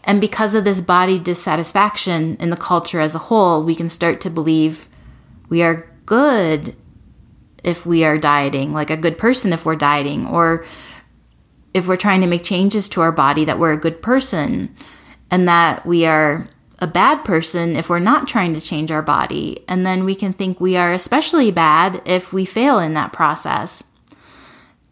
And 0.03 0.21
because 0.21 0.55
of 0.55 0.63
this 0.63 0.81
body 0.81 1.19
dissatisfaction 1.19 2.37
in 2.39 2.49
the 2.49 2.55
culture 2.55 3.01
as 3.01 3.15
a 3.15 3.19
whole, 3.19 3.63
we 3.63 3.75
can 3.75 3.89
start 3.89 4.21
to 4.21 4.29
believe 4.29 4.87
we 5.49 5.63
are 5.63 5.89
good 6.05 6.75
if 7.65 7.85
we 7.85 8.05
are 8.05 8.17
dieting, 8.17 8.71
like 8.73 8.91
a 8.91 8.95
good 8.95 9.17
person 9.17 9.51
if 9.51 9.65
we're 9.65 9.75
dieting, 9.75 10.27
or 10.27 10.63
if 11.73 11.87
we're 11.87 11.97
trying 11.97 12.21
to 12.21 12.27
make 12.27 12.43
changes 12.43 12.87
to 12.87 13.01
our 13.01 13.11
body, 13.11 13.43
that 13.43 13.59
we're 13.59 13.73
a 13.73 13.77
good 13.77 14.01
person, 14.01 14.73
and 15.31 15.47
that 15.47 15.85
we 15.85 16.05
are 16.05 16.47
a 16.79 16.87
bad 16.87 17.25
person 17.25 17.75
if 17.75 17.89
we're 17.89 17.99
not 17.99 18.27
trying 18.27 18.53
to 18.53 18.61
change 18.61 18.91
our 18.91 19.01
body. 19.01 19.63
And 19.67 19.85
then 19.85 20.05
we 20.05 20.13
can 20.13 20.31
think 20.31 20.61
we 20.61 20.77
are 20.77 20.93
especially 20.93 21.51
bad 21.51 22.01
if 22.05 22.31
we 22.31 22.45
fail 22.45 22.77
in 22.79 22.93
that 22.93 23.11
process. 23.11 23.83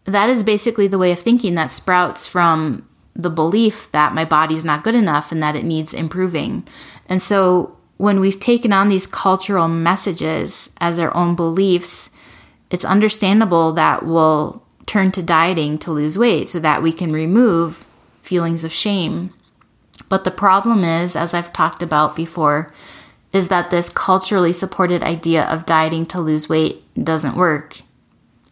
That 0.04 0.28
is 0.28 0.42
basically 0.42 0.88
the 0.88 0.98
way 0.98 1.12
of 1.12 1.20
thinking 1.20 1.54
that 1.54 1.70
sprouts 1.70 2.26
from 2.26 2.88
the 3.14 3.30
belief 3.30 3.90
that 3.92 4.14
my 4.14 4.24
body 4.24 4.56
is 4.56 4.64
not 4.64 4.82
good 4.82 4.96
enough 4.96 5.30
and 5.30 5.42
that 5.42 5.54
it 5.54 5.64
needs 5.64 5.94
improving. 5.94 6.66
And 7.06 7.22
so 7.22 7.78
when 7.96 8.18
we've 8.18 8.40
taken 8.40 8.72
on 8.72 8.88
these 8.88 9.06
cultural 9.06 9.68
messages 9.68 10.74
as 10.80 10.98
our 10.98 11.14
own 11.16 11.36
beliefs, 11.36 12.10
it's 12.74 12.84
understandable 12.84 13.72
that 13.74 14.04
we'll 14.04 14.60
turn 14.84 15.12
to 15.12 15.22
dieting 15.22 15.78
to 15.78 15.92
lose 15.92 16.18
weight 16.18 16.50
so 16.50 16.58
that 16.58 16.82
we 16.82 16.92
can 16.92 17.12
remove 17.12 17.86
feelings 18.20 18.64
of 18.64 18.72
shame. 18.72 19.32
But 20.08 20.24
the 20.24 20.32
problem 20.32 20.82
is, 20.82 21.14
as 21.14 21.34
I've 21.34 21.52
talked 21.52 21.84
about 21.84 22.16
before, 22.16 22.72
is 23.32 23.46
that 23.46 23.70
this 23.70 23.90
culturally 23.90 24.52
supported 24.52 25.04
idea 25.04 25.44
of 25.44 25.64
dieting 25.64 26.04
to 26.06 26.20
lose 26.20 26.48
weight 26.48 26.82
doesn't 27.00 27.36
work, 27.36 27.78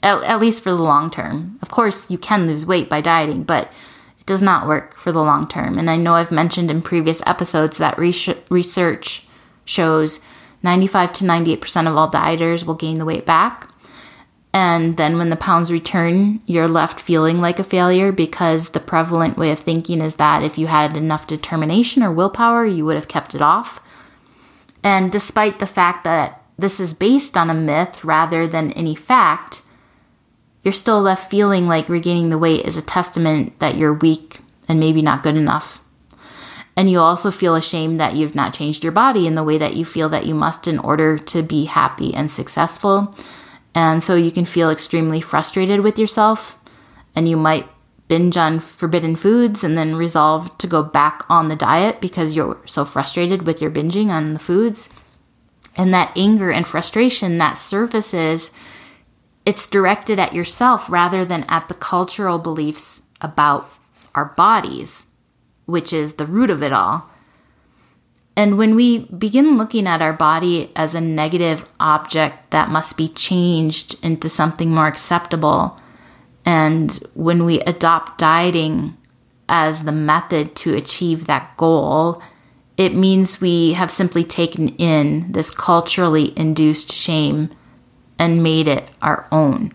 at, 0.05 0.23
at 0.23 0.38
least 0.38 0.62
for 0.62 0.71
the 0.71 0.76
long 0.76 1.11
term. 1.11 1.59
Of 1.61 1.73
course, 1.73 2.09
you 2.09 2.17
can 2.17 2.47
lose 2.47 2.64
weight 2.64 2.88
by 2.88 3.00
dieting, 3.00 3.43
but 3.43 3.73
it 4.21 4.26
does 4.26 4.41
not 4.41 4.69
work 4.69 4.97
for 5.00 5.11
the 5.11 5.21
long 5.21 5.49
term. 5.49 5.81
And 5.81 5.91
I 5.91 5.97
know 5.97 6.14
I've 6.14 6.31
mentioned 6.31 6.71
in 6.71 6.81
previous 6.81 7.25
episodes 7.26 7.79
that 7.79 7.99
research 7.99 9.26
shows 9.64 10.21
95 10.62 11.12
to 11.14 11.25
98% 11.25 11.88
of 11.88 11.97
all 11.97 12.09
dieters 12.09 12.64
will 12.64 12.76
gain 12.76 13.00
the 13.00 13.05
weight 13.05 13.26
back. 13.26 13.69
And 14.54 14.99
then 14.99 15.16
when 15.16 15.30
the 15.30 15.37
pounds 15.37 15.73
return, 15.73 16.40
you're 16.47 16.68
left 16.68 17.00
feeling 17.00 17.40
like 17.40 17.59
a 17.59 17.64
failure 17.64 18.12
because 18.12 18.71
the 18.71 18.80
prevalent 18.80 19.38
way 19.38 19.50
of 19.50 19.59
thinking 19.59 20.02
is 20.02 20.16
that 20.16 20.42
if 20.42 20.59
you 20.59 20.66
had 20.66 20.97
enough 20.97 21.26
determination 21.26 22.02
or 22.02 22.12
willpower, 22.12 22.66
you 22.66 22.85
would 22.85 22.97
have 22.97 23.09
kept 23.09 23.35
it 23.35 23.40
off. 23.40 23.80
And 24.85 25.11
despite 25.11 25.59
the 25.59 25.66
fact 25.66 26.04
that 26.04 26.42
this 26.59 26.80
is 26.80 26.92
based 26.92 27.37
on 27.37 27.49
a 27.49 27.54
myth 27.54 28.04
rather 28.04 28.47
than 28.47 28.73
any 28.73 28.94
fact, 28.94 29.62
you're 30.62 30.73
still 30.73 31.00
left 31.00 31.30
feeling 31.30 31.66
like 31.66 31.88
regaining 31.88 32.30
the 32.30 32.38
weight 32.38 32.66
is 32.66 32.76
a 32.76 32.82
testament 32.82 33.59
that 33.59 33.76
you're 33.76 33.94
weak 33.94 34.40
and 34.68 34.78
maybe 34.78 35.02
not 35.02 35.23
good 35.23 35.37
enough. 35.37 35.82
And 36.76 36.90
you 36.90 37.00
also 37.00 37.30
feel 37.30 37.54
ashamed 37.54 38.00
that 38.00 38.14
you've 38.16 38.35
not 38.35 38.54
changed 38.54 38.82
your 38.82 38.92
body 38.92 39.26
in 39.26 39.35
the 39.35 39.44
way 39.44 39.59
that 39.59 39.75
you 39.76 39.85
feel 39.85 40.09
that 40.11 40.26
you 40.26 40.35
must 40.35 40.68
in 40.68 40.78
order 40.78 41.18
to 41.18 41.42
be 41.42 41.64
happy 41.64 42.14
and 42.14 42.30
successful. 42.30 43.14
And 43.75 44.05
so 44.05 44.14
you 44.14 44.31
can 44.31 44.45
feel 44.45 44.71
extremely 44.71 45.21
frustrated 45.21 45.81
with 45.81 45.99
yourself, 45.99 46.62
and 47.14 47.29
you 47.29 47.37
might 47.37 47.69
binge 48.09 48.37
on 48.37 48.61
forbidden 48.61 49.17
foods 49.17 49.64
and 49.64 49.79
then 49.79 49.97
resolve 49.97 50.59
to 50.59 50.67
go 50.67 50.83
back 50.83 51.25
on 51.31 51.49
the 51.49 51.57
diet 51.57 52.00
because 52.00 52.37
you're 52.37 52.61
so 52.67 52.85
frustrated 52.85 53.47
with 53.47 53.62
your 53.62 53.71
binging 53.71 54.11
on 54.11 54.35
the 54.35 54.38
foods. 54.38 54.91
And 55.76 55.95
that 55.95 56.12
anger 56.14 56.50
and 56.50 56.67
frustration 56.67 57.38
that 57.38 57.55
surfaces, 57.55 58.50
it's 59.47 59.67
directed 59.67 60.19
at 60.19 60.35
yourself 60.35 60.91
rather 60.91 61.25
than 61.25 61.45
at 61.49 61.69
the 61.69 61.75
cultural 61.75 62.38
beliefs 62.38 63.09
about 63.23 63.71
our 64.14 64.26
bodies, 64.26 65.07
which 65.64 65.93
is 65.93 66.14
the 66.14 66.26
root 66.26 66.50
of 66.50 66.62
it 66.62 66.73
all. 66.73 67.09
And 68.36 68.56
when 68.56 68.74
we 68.74 69.06
begin 69.06 69.58
looking 69.58 69.86
at 69.86 70.00
our 70.00 70.12
body 70.12 70.70
as 70.74 70.94
a 70.94 71.00
negative 71.00 71.70
object 71.78 72.50
that 72.50 72.70
must 72.70 72.96
be 72.96 73.08
changed 73.08 74.02
into 74.02 74.28
something 74.28 74.70
more 74.70 74.86
acceptable, 74.86 75.78
and 76.44 76.92
when 77.14 77.44
we 77.44 77.60
adopt 77.60 78.18
dieting 78.18 78.96
as 79.48 79.84
the 79.84 79.92
method 79.92 80.56
to 80.56 80.74
achieve 80.74 81.26
that 81.26 81.56
goal, 81.56 82.22
it 82.76 82.94
means 82.94 83.40
we 83.40 83.74
have 83.74 83.90
simply 83.90 84.24
taken 84.24 84.70
in 84.70 85.30
this 85.30 85.50
culturally 85.50 86.36
induced 86.38 86.90
shame 86.90 87.50
and 88.18 88.42
made 88.42 88.66
it 88.66 88.90
our 89.02 89.28
own. 89.30 89.72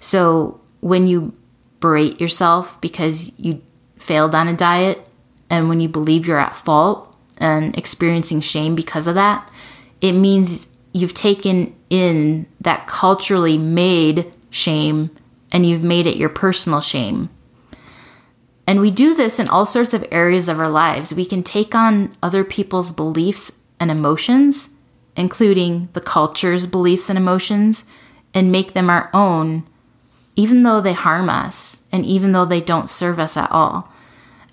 So 0.00 0.60
when 0.80 1.06
you 1.06 1.34
berate 1.80 2.20
yourself 2.20 2.80
because 2.80 3.32
you 3.38 3.62
failed 3.98 4.34
on 4.34 4.48
a 4.48 4.56
diet 4.56 5.08
and 5.48 5.68
when 5.68 5.80
you 5.80 5.88
believe 5.88 6.26
you're 6.26 6.38
at 6.38 6.56
fault, 6.56 7.05
and 7.38 7.76
experiencing 7.76 8.40
shame 8.40 8.74
because 8.74 9.06
of 9.06 9.14
that, 9.14 9.48
it 10.00 10.12
means 10.12 10.68
you've 10.92 11.14
taken 11.14 11.74
in 11.90 12.46
that 12.60 12.86
culturally 12.86 13.58
made 13.58 14.32
shame 14.50 15.10
and 15.52 15.66
you've 15.66 15.82
made 15.82 16.06
it 16.06 16.16
your 16.16 16.28
personal 16.28 16.80
shame. 16.80 17.28
And 18.66 18.80
we 18.80 18.90
do 18.90 19.14
this 19.14 19.38
in 19.38 19.48
all 19.48 19.66
sorts 19.66 19.94
of 19.94 20.06
areas 20.10 20.48
of 20.48 20.58
our 20.58 20.68
lives. 20.68 21.14
We 21.14 21.24
can 21.24 21.42
take 21.42 21.74
on 21.74 22.16
other 22.22 22.42
people's 22.42 22.92
beliefs 22.92 23.60
and 23.78 23.90
emotions, 23.90 24.70
including 25.16 25.88
the 25.92 26.00
culture's 26.00 26.66
beliefs 26.66 27.08
and 27.08 27.16
emotions, 27.16 27.84
and 28.34 28.50
make 28.50 28.74
them 28.74 28.90
our 28.90 29.08
own, 29.14 29.64
even 30.34 30.62
though 30.64 30.80
they 30.80 30.94
harm 30.94 31.28
us 31.28 31.86
and 31.92 32.04
even 32.04 32.32
though 32.32 32.44
they 32.44 32.60
don't 32.60 32.90
serve 32.90 33.18
us 33.18 33.36
at 33.36 33.50
all. 33.52 33.92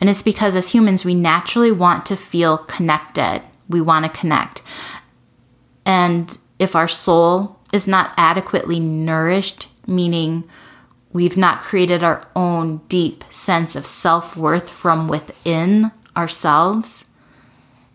And 0.03 0.09
it's 0.09 0.21
because 0.21 0.57
as 0.57 0.71
humans, 0.71 1.05
we 1.05 1.15
naturally 1.15 1.71
want 1.71 2.05
to 2.07 2.17
feel 2.17 2.57
connected. 2.57 3.41
We 3.69 3.79
want 3.79 4.03
to 4.03 4.11
connect. 4.11 4.61
And 5.85 6.37
if 6.59 6.75
our 6.75 6.89
soul 6.89 7.57
is 7.71 7.87
not 7.87 8.13
adequately 8.17 8.81
nourished, 8.81 9.69
meaning 9.87 10.43
we've 11.13 11.37
not 11.37 11.61
created 11.61 12.03
our 12.03 12.27
own 12.35 12.81
deep 12.89 13.23
sense 13.29 13.77
of 13.77 13.85
self 13.85 14.35
worth 14.35 14.69
from 14.69 15.07
within 15.07 15.93
ourselves, 16.17 17.05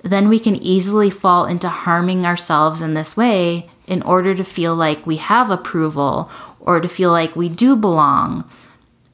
then 0.02 0.30
we 0.30 0.38
can 0.38 0.56
easily 0.56 1.10
fall 1.10 1.44
into 1.44 1.68
harming 1.68 2.24
ourselves 2.24 2.80
in 2.80 2.94
this 2.94 3.18
way 3.18 3.68
in 3.86 4.00
order 4.00 4.34
to 4.34 4.44
feel 4.44 4.74
like 4.74 5.06
we 5.06 5.18
have 5.18 5.50
approval 5.50 6.30
or 6.58 6.80
to 6.80 6.88
feel 6.88 7.10
like 7.10 7.36
we 7.36 7.50
do 7.50 7.76
belong. 7.76 8.48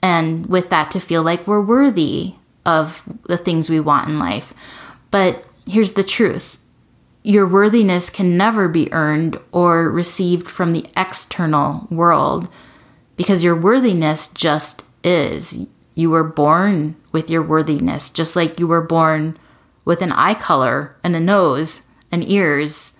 And 0.00 0.46
with 0.46 0.70
that, 0.70 0.92
to 0.92 1.00
feel 1.00 1.24
like 1.24 1.44
we're 1.48 1.60
worthy 1.60 2.36
of 2.66 3.02
the 3.24 3.36
things 3.36 3.68
we 3.68 3.80
want 3.80 4.08
in 4.08 4.18
life. 4.18 4.54
But 5.10 5.44
here's 5.66 5.92
the 5.92 6.04
truth 6.04 6.58
your 7.26 7.46
worthiness 7.46 8.10
can 8.10 8.36
never 8.36 8.68
be 8.68 8.92
earned 8.92 9.38
or 9.50 9.88
received 9.88 10.46
from 10.46 10.72
the 10.72 10.86
external 10.94 11.88
world 11.90 12.50
because 13.16 13.42
your 13.42 13.56
worthiness 13.56 14.28
just 14.28 14.82
is. 15.02 15.66
You 15.94 16.10
were 16.10 16.24
born 16.24 16.96
with 17.12 17.30
your 17.30 17.42
worthiness, 17.42 18.10
just 18.10 18.36
like 18.36 18.60
you 18.60 18.66
were 18.66 18.82
born 18.82 19.38
with 19.86 20.02
an 20.02 20.12
eye 20.12 20.34
color 20.34 20.96
and 21.02 21.16
a 21.16 21.20
nose 21.20 21.86
and 22.12 22.28
ears. 22.28 22.98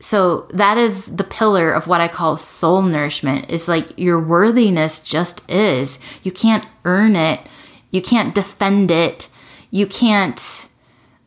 So 0.00 0.48
that 0.54 0.78
is 0.78 1.16
the 1.16 1.24
pillar 1.24 1.70
of 1.72 1.86
what 1.86 2.00
I 2.00 2.08
call 2.08 2.36
soul 2.36 2.80
nourishment. 2.82 3.46
It's 3.48 3.68
like 3.68 3.98
your 3.98 4.20
worthiness 4.20 5.00
just 5.00 5.42
is. 5.50 5.98
You 6.22 6.30
can't 6.32 6.66
earn 6.84 7.14
it 7.14 7.40
you 7.90 8.02
can't 8.02 8.34
defend 8.34 8.90
it. 8.90 9.28
You 9.70 9.86
can't 9.86 10.68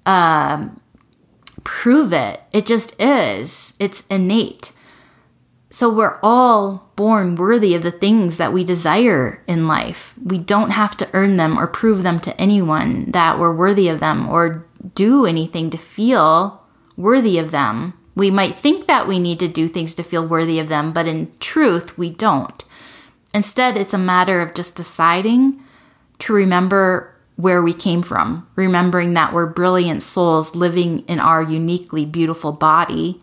um, 0.06 0.80
prove 1.64 2.14
it. 2.14 2.42
It 2.54 2.66
just 2.66 3.00
is. 3.02 3.74
It's 3.80 4.06
innate. 4.08 4.74
So 5.70 5.90
we're 5.90 6.20
all 6.22 6.92
born 6.98 7.36
worthy 7.36 7.74
of 7.76 7.84
the 7.84 7.92
things 7.92 8.38
that 8.38 8.52
we 8.52 8.66
desire 8.66 9.42
in 9.48 9.68
life. 9.68 10.14
We 10.22 10.38
don't 10.38 10.72
have 10.72 10.98
to 10.98 11.10
earn 11.14 11.38
them 11.38 11.58
or 11.58 11.66
prove 11.66 12.04
them 12.04 12.20
to 12.22 12.40
anyone 12.40 13.10
that 13.12 13.40
we're 13.40 13.56
worthy 13.56 13.88
of 13.88 14.02
them 14.02 14.28
or 14.28 14.66
do 14.96 15.26
anything 15.26 15.70
to 15.70 15.78
feel 15.78 16.62
worthy 16.98 17.38
of 17.38 17.52
them. 17.52 17.94
We 18.16 18.30
might 18.30 18.58
think 18.58 18.88
that 18.88 19.08
we 19.08 19.18
need 19.18 19.40
to 19.40 19.48
do 19.48 19.70
things 19.70 19.96
to 19.96 20.04
feel 20.04 20.28
worthy 20.28 20.60
of 20.60 20.68
them, 20.68 20.92
but 20.92 21.08
in 21.08 21.32
truth, 21.40 21.98
we 21.98 22.10
don't. 22.10 22.64
Instead, 23.34 23.78
it's 23.78 23.94
a 23.94 23.98
matter 23.98 24.42
of 24.42 24.54
just 24.54 24.76
deciding 24.76 25.64
to 26.22 26.34
remember 26.34 27.16
where 27.36 27.62
we 27.62 27.74
came 27.74 28.04
from, 28.04 28.48
remembering 28.56 29.14
that 29.16 29.34
we're 29.34 29.48
brilliant 29.48 30.04
souls 30.04 30.56
living 30.56 31.00
in 31.08 31.20
our 31.20 31.42
uniquely 31.42 32.06
beautiful 32.06 32.52
body. 32.52 33.22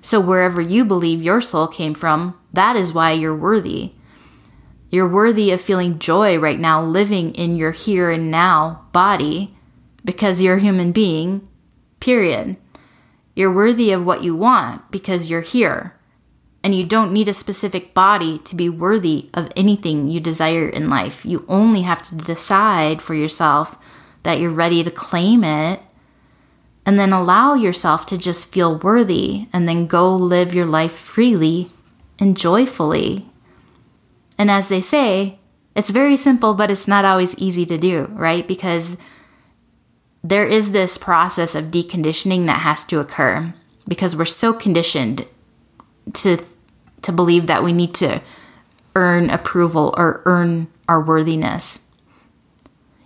So, 0.00 0.20
wherever 0.20 0.60
you 0.60 0.84
believe 0.84 1.22
your 1.22 1.40
soul 1.40 1.66
came 1.66 1.94
from, 1.94 2.38
that 2.52 2.76
is 2.76 2.92
why 2.92 3.12
you're 3.12 3.36
worthy. 3.36 3.92
You're 4.90 5.08
worthy 5.08 5.50
of 5.50 5.60
feeling 5.60 5.98
joy 5.98 6.38
right 6.38 6.58
now, 6.58 6.82
living 6.82 7.34
in 7.34 7.56
your 7.56 7.72
here 7.72 8.10
and 8.10 8.30
now 8.30 8.86
body, 8.92 9.56
because 10.04 10.40
you're 10.40 10.56
a 10.56 10.60
human 10.60 10.92
being, 10.92 11.46
period. 11.98 12.56
You're 13.34 13.52
worthy 13.52 13.90
of 13.90 14.06
what 14.06 14.22
you 14.22 14.36
want 14.36 14.90
because 14.90 15.28
you're 15.28 15.40
here. 15.40 15.97
And 16.68 16.74
you 16.74 16.84
don't 16.84 17.14
need 17.14 17.28
a 17.28 17.32
specific 17.32 17.94
body 17.94 18.40
to 18.40 18.54
be 18.54 18.68
worthy 18.68 19.30
of 19.32 19.50
anything 19.56 20.08
you 20.08 20.20
desire 20.20 20.68
in 20.68 20.90
life. 20.90 21.24
You 21.24 21.46
only 21.48 21.80
have 21.80 22.02
to 22.02 22.14
decide 22.14 23.00
for 23.00 23.14
yourself 23.14 23.78
that 24.22 24.38
you're 24.38 24.50
ready 24.50 24.84
to 24.84 24.90
claim 24.90 25.44
it 25.44 25.80
and 26.84 26.98
then 26.98 27.10
allow 27.10 27.54
yourself 27.54 28.04
to 28.08 28.18
just 28.18 28.52
feel 28.52 28.78
worthy 28.80 29.46
and 29.50 29.66
then 29.66 29.86
go 29.86 30.14
live 30.14 30.52
your 30.52 30.66
life 30.66 30.92
freely 30.92 31.70
and 32.18 32.36
joyfully. 32.36 33.24
And 34.36 34.50
as 34.50 34.68
they 34.68 34.82
say, 34.82 35.38
it's 35.74 35.88
very 35.88 36.18
simple, 36.18 36.52
but 36.52 36.70
it's 36.70 36.86
not 36.86 37.06
always 37.06 37.34
easy 37.38 37.64
to 37.64 37.78
do, 37.78 38.10
right? 38.12 38.46
Because 38.46 38.98
there 40.22 40.46
is 40.46 40.72
this 40.72 40.98
process 40.98 41.54
of 41.54 41.70
deconditioning 41.70 42.44
that 42.44 42.60
has 42.60 42.84
to 42.88 43.00
occur 43.00 43.54
because 43.88 44.14
we're 44.14 44.26
so 44.26 44.52
conditioned 44.52 45.24
to 46.12 46.44
to 47.02 47.12
believe 47.12 47.46
that 47.46 47.62
we 47.62 47.72
need 47.72 47.94
to 47.94 48.20
earn 48.94 49.30
approval 49.30 49.94
or 49.96 50.22
earn 50.24 50.68
our 50.88 51.00
worthiness. 51.00 51.80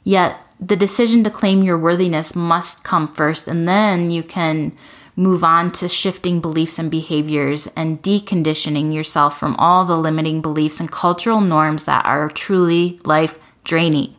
Yet 0.05 0.39
the 0.61 0.77
decision 0.77 1.25
to 1.25 1.31
claim 1.31 1.63
your 1.63 1.79
worthiness 1.79 2.37
must 2.37 2.85
come 2.85 3.09
first 3.09 3.49
and 3.49 3.67
then 3.67 4.11
you 4.11 4.23
can 4.23 4.73
move 5.15 5.45
on 5.45 5.71
to 5.73 5.89
shifting 5.89 6.41
beliefs 6.41 6.79
and 6.79 6.91
behaviors 6.91 7.67
and 7.77 8.03
deconditioning 8.03 8.95
yourself 8.95 9.39
from 9.39 9.55
all 9.57 9.85
the 9.85 9.99
limiting 9.99 10.41
beliefs 10.41 10.81
and 10.81 10.91
cultural 10.91 11.41
norms 11.41 11.85
that 11.85 12.05
are 12.07 12.29
truly 12.29 12.99
life 13.05 13.39
draining. 13.65 14.15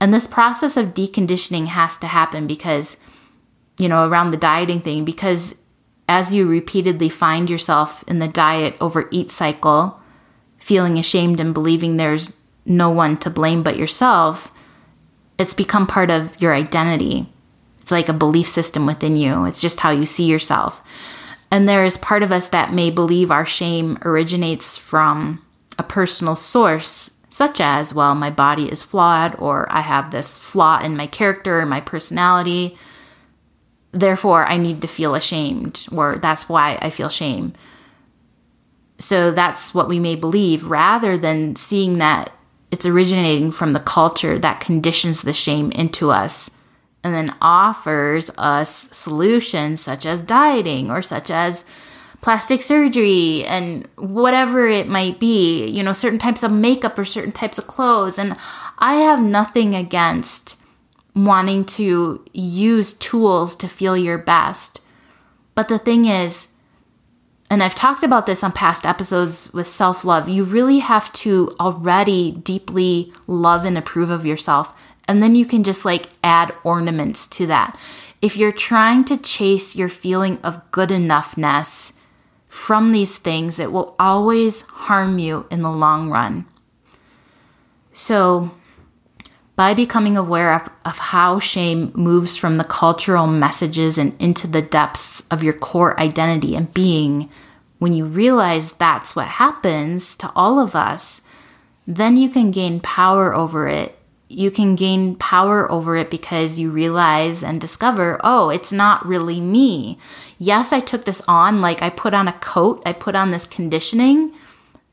And 0.00 0.12
this 0.12 0.26
process 0.26 0.76
of 0.76 0.94
deconditioning 0.94 1.66
has 1.66 1.96
to 1.98 2.08
happen 2.08 2.48
because, 2.48 2.96
you 3.78 3.88
know, 3.88 4.08
around 4.08 4.32
the 4.32 4.36
dieting 4.36 4.80
thing, 4.80 5.04
because 5.04 5.61
as 6.12 6.34
you 6.34 6.46
repeatedly 6.46 7.08
find 7.08 7.48
yourself 7.48 8.04
in 8.06 8.18
the 8.18 8.28
diet 8.28 8.76
overeat 8.82 9.30
cycle, 9.30 9.98
feeling 10.58 10.98
ashamed 10.98 11.40
and 11.40 11.54
believing 11.54 11.96
there's 11.96 12.34
no 12.66 12.90
one 12.90 13.16
to 13.16 13.30
blame 13.30 13.62
but 13.62 13.78
yourself, 13.78 14.52
it's 15.38 15.54
become 15.54 15.86
part 15.86 16.10
of 16.10 16.38
your 16.38 16.54
identity. 16.54 17.32
It's 17.80 17.90
like 17.90 18.10
a 18.10 18.12
belief 18.12 18.46
system 18.46 18.84
within 18.84 19.16
you. 19.16 19.46
It's 19.46 19.62
just 19.62 19.80
how 19.80 19.90
you 19.90 20.04
see 20.04 20.26
yourself. 20.26 20.84
And 21.50 21.66
there 21.66 21.84
is 21.84 21.96
part 21.96 22.22
of 22.22 22.30
us 22.30 22.46
that 22.48 22.74
may 22.74 22.90
believe 22.90 23.30
our 23.30 23.46
shame 23.46 23.96
originates 24.02 24.76
from 24.76 25.42
a 25.78 25.82
personal 25.82 26.36
source, 26.36 27.18
such 27.30 27.58
as, 27.58 27.94
well, 27.94 28.14
my 28.14 28.28
body 28.28 28.70
is 28.70 28.82
flawed, 28.82 29.34
or 29.38 29.66
I 29.72 29.80
have 29.80 30.10
this 30.10 30.36
flaw 30.36 30.78
in 30.78 30.94
my 30.94 31.06
character 31.06 31.60
or 31.60 31.66
my 31.66 31.80
personality. 31.80 32.76
Therefore, 33.92 34.46
I 34.46 34.56
need 34.56 34.80
to 34.80 34.88
feel 34.88 35.14
ashamed, 35.14 35.86
or 35.92 36.16
that's 36.16 36.48
why 36.48 36.78
I 36.80 36.90
feel 36.90 37.08
shame. 37.08 37.52
So 38.98 39.30
that's 39.30 39.74
what 39.74 39.88
we 39.88 39.98
may 39.98 40.16
believe, 40.16 40.64
rather 40.64 41.18
than 41.18 41.56
seeing 41.56 41.98
that 41.98 42.32
it's 42.70 42.86
originating 42.86 43.52
from 43.52 43.72
the 43.72 43.80
culture 43.80 44.38
that 44.38 44.60
conditions 44.60 45.22
the 45.22 45.34
shame 45.34 45.70
into 45.72 46.10
us 46.10 46.50
and 47.04 47.14
then 47.14 47.36
offers 47.42 48.30
us 48.38 48.88
solutions 48.92 49.80
such 49.80 50.06
as 50.06 50.22
dieting 50.22 50.90
or 50.90 51.02
such 51.02 51.30
as 51.30 51.66
plastic 52.22 52.62
surgery 52.62 53.44
and 53.44 53.86
whatever 53.96 54.66
it 54.66 54.88
might 54.88 55.18
be, 55.18 55.66
you 55.66 55.82
know, 55.82 55.92
certain 55.92 56.18
types 56.18 56.42
of 56.42 56.52
makeup 56.52 56.98
or 56.98 57.04
certain 57.04 57.32
types 57.32 57.58
of 57.58 57.66
clothes. 57.66 58.18
And 58.18 58.36
I 58.78 58.94
have 58.94 59.20
nothing 59.20 59.74
against 59.74 60.61
wanting 61.14 61.64
to 61.64 62.24
use 62.32 62.94
tools 62.94 63.54
to 63.56 63.68
feel 63.68 63.96
your 63.96 64.18
best. 64.18 64.80
But 65.54 65.68
the 65.68 65.78
thing 65.78 66.06
is, 66.06 66.52
and 67.50 67.62
I've 67.62 67.74
talked 67.74 68.02
about 68.02 68.26
this 68.26 68.42
on 68.42 68.52
past 68.52 68.86
episodes 68.86 69.52
with 69.52 69.68
self 69.68 70.04
love, 70.04 70.28
you 70.28 70.44
really 70.44 70.78
have 70.78 71.12
to 71.14 71.54
already 71.60 72.30
deeply 72.30 73.12
love 73.26 73.64
and 73.64 73.76
approve 73.76 74.08
of 74.08 74.24
yourself 74.24 74.74
and 75.08 75.22
then 75.22 75.34
you 75.34 75.44
can 75.44 75.64
just 75.64 75.84
like 75.84 76.08
add 76.22 76.54
ornaments 76.64 77.26
to 77.26 77.46
that. 77.46 77.78
If 78.20 78.36
you're 78.36 78.52
trying 78.52 79.04
to 79.06 79.18
chase 79.18 79.74
your 79.74 79.88
feeling 79.88 80.38
of 80.42 80.70
good 80.70 80.90
enoughness 80.90 81.94
from 82.48 82.92
these 82.92 83.18
things, 83.18 83.58
it 83.58 83.72
will 83.72 83.96
always 83.98 84.62
harm 84.62 85.18
you 85.18 85.46
in 85.50 85.62
the 85.62 85.70
long 85.70 86.08
run. 86.08 86.46
So, 87.92 88.52
by 89.54 89.74
becoming 89.74 90.16
aware 90.16 90.54
of, 90.54 90.68
of 90.84 90.98
how 90.98 91.38
shame 91.38 91.92
moves 91.94 92.36
from 92.36 92.56
the 92.56 92.64
cultural 92.64 93.26
messages 93.26 93.98
and 93.98 94.14
into 94.20 94.46
the 94.46 94.62
depths 94.62 95.22
of 95.30 95.42
your 95.42 95.52
core 95.52 95.98
identity 96.00 96.54
and 96.56 96.72
being, 96.72 97.28
when 97.78 97.92
you 97.92 98.04
realize 98.04 98.72
that's 98.72 99.14
what 99.14 99.26
happens 99.28 100.16
to 100.16 100.30
all 100.34 100.58
of 100.58 100.74
us, 100.74 101.22
then 101.86 102.16
you 102.16 102.28
can 102.28 102.50
gain 102.50 102.80
power 102.80 103.34
over 103.34 103.68
it 103.68 103.98
you 104.32 104.50
can 104.50 104.74
gain 104.74 105.14
power 105.16 105.70
over 105.70 105.96
it 105.96 106.10
because 106.10 106.58
you 106.58 106.70
realize 106.70 107.44
and 107.44 107.60
discover, 107.60 108.18
oh, 108.24 108.48
it's 108.48 108.72
not 108.72 109.04
really 109.06 109.40
me. 109.40 109.98
Yes, 110.38 110.72
I 110.72 110.80
took 110.80 111.04
this 111.04 111.22
on, 111.28 111.60
like 111.60 111.82
I 111.82 111.90
put 111.90 112.14
on 112.14 112.28
a 112.28 112.32
coat, 112.32 112.82
I 112.86 112.92
put 112.92 113.14
on 113.14 113.30
this 113.30 113.46
conditioning, 113.46 114.32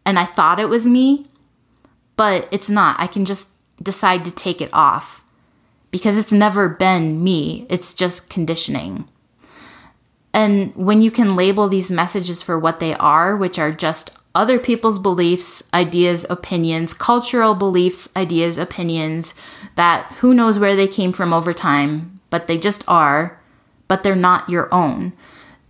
and 0.05 0.19
I 0.19 0.25
thought 0.25 0.59
it 0.59 0.69
was 0.69 0.85
me, 0.85 1.25
but 2.17 2.47
it's 2.51 2.69
not. 2.69 2.99
I 2.99 3.07
can 3.07 3.23
just 3.23 3.49
decide 3.81 4.25
to 4.25 4.31
take 4.31 4.61
it 4.61 4.73
off 4.73 5.23
because 5.91 6.17
it's 6.17 6.31
never 6.31 6.69
been 6.69 7.23
me, 7.23 7.65
it's 7.69 7.93
just 7.93 8.29
conditioning. 8.29 9.07
And 10.33 10.75
when 10.75 11.01
you 11.01 11.09
can 11.09 11.35
label 11.35 11.67
these 11.67 11.89
messages 11.89 12.41
for 12.41 12.59
what 12.59 12.79
they 12.79 12.93
are, 12.95 13.35
which 13.35 13.57
are 13.57 13.71
just 13.71 14.11
other 14.35 14.59
people's 14.59 14.99
beliefs, 14.99 15.67
ideas, 15.73 16.25
opinions, 16.29 16.93
cultural 16.93 17.55
beliefs, 17.55 18.09
ideas, 18.15 18.57
opinions 18.57 19.33
that 19.75 20.05
who 20.19 20.33
knows 20.33 20.59
where 20.59 20.75
they 20.75 20.87
came 20.87 21.11
from 21.11 21.33
over 21.33 21.51
time, 21.51 22.19
but 22.29 22.45
they 22.47 22.57
just 22.57 22.83
are, 22.87 23.41
but 23.87 24.03
they're 24.03 24.15
not 24.15 24.49
your 24.49 24.73
own. 24.73 25.13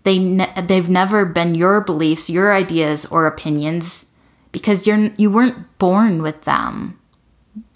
They 0.04 0.20
ne- 0.20 0.54
they've 0.62 0.90
never 0.90 1.26
been 1.26 1.56
your 1.56 1.80
beliefs, 1.80 2.30
your 2.30 2.54
ideas 2.54 3.06
or 3.06 3.26
opinions 3.26 4.12
because 4.52 4.86
you're 4.86 5.12
you 5.18 5.30
weren't 5.30 5.78
born 5.78 6.22
with 6.22 6.44
them. 6.44 6.99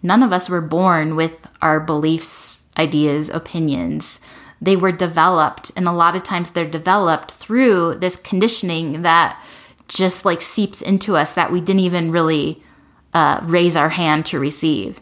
None 0.03 0.21
of 0.21 0.33
us 0.33 0.49
were 0.49 0.61
born 0.61 1.15
with 1.15 1.35
our 1.61 1.79
beliefs, 1.79 2.65
ideas, 2.77 3.29
opinions. 3.29 4.19
They 4.61 4.75
were 4.75 4.91
developed 4.91 5.71
and 5.75 5.87
a 5.87 5.93
lot 5.93 6.15
of 6.15 6.23
times 6.23 6.51
they're 6.51 6.65
developed 6.65 7.31
through 7.31 7.95
this 7.95 8.17
conditioning 8.17 9.01
that 9.01 9.41
just 9.87 10.25
like 10.25 10.41
seeps 10.41 10.81
into 10.81 11.15
us 11.15 11.33
that 11.33 11.51
we 11.51 11.61
didn't 11.61 11.81
even 11.81 12.11
really 12.11 12.61
uh, 13.13 13.39
raise 13.43 13.75
our 13.75 13.89
hand 13.89 14.25
to 14.27 14.39
receive. 14.39 14.99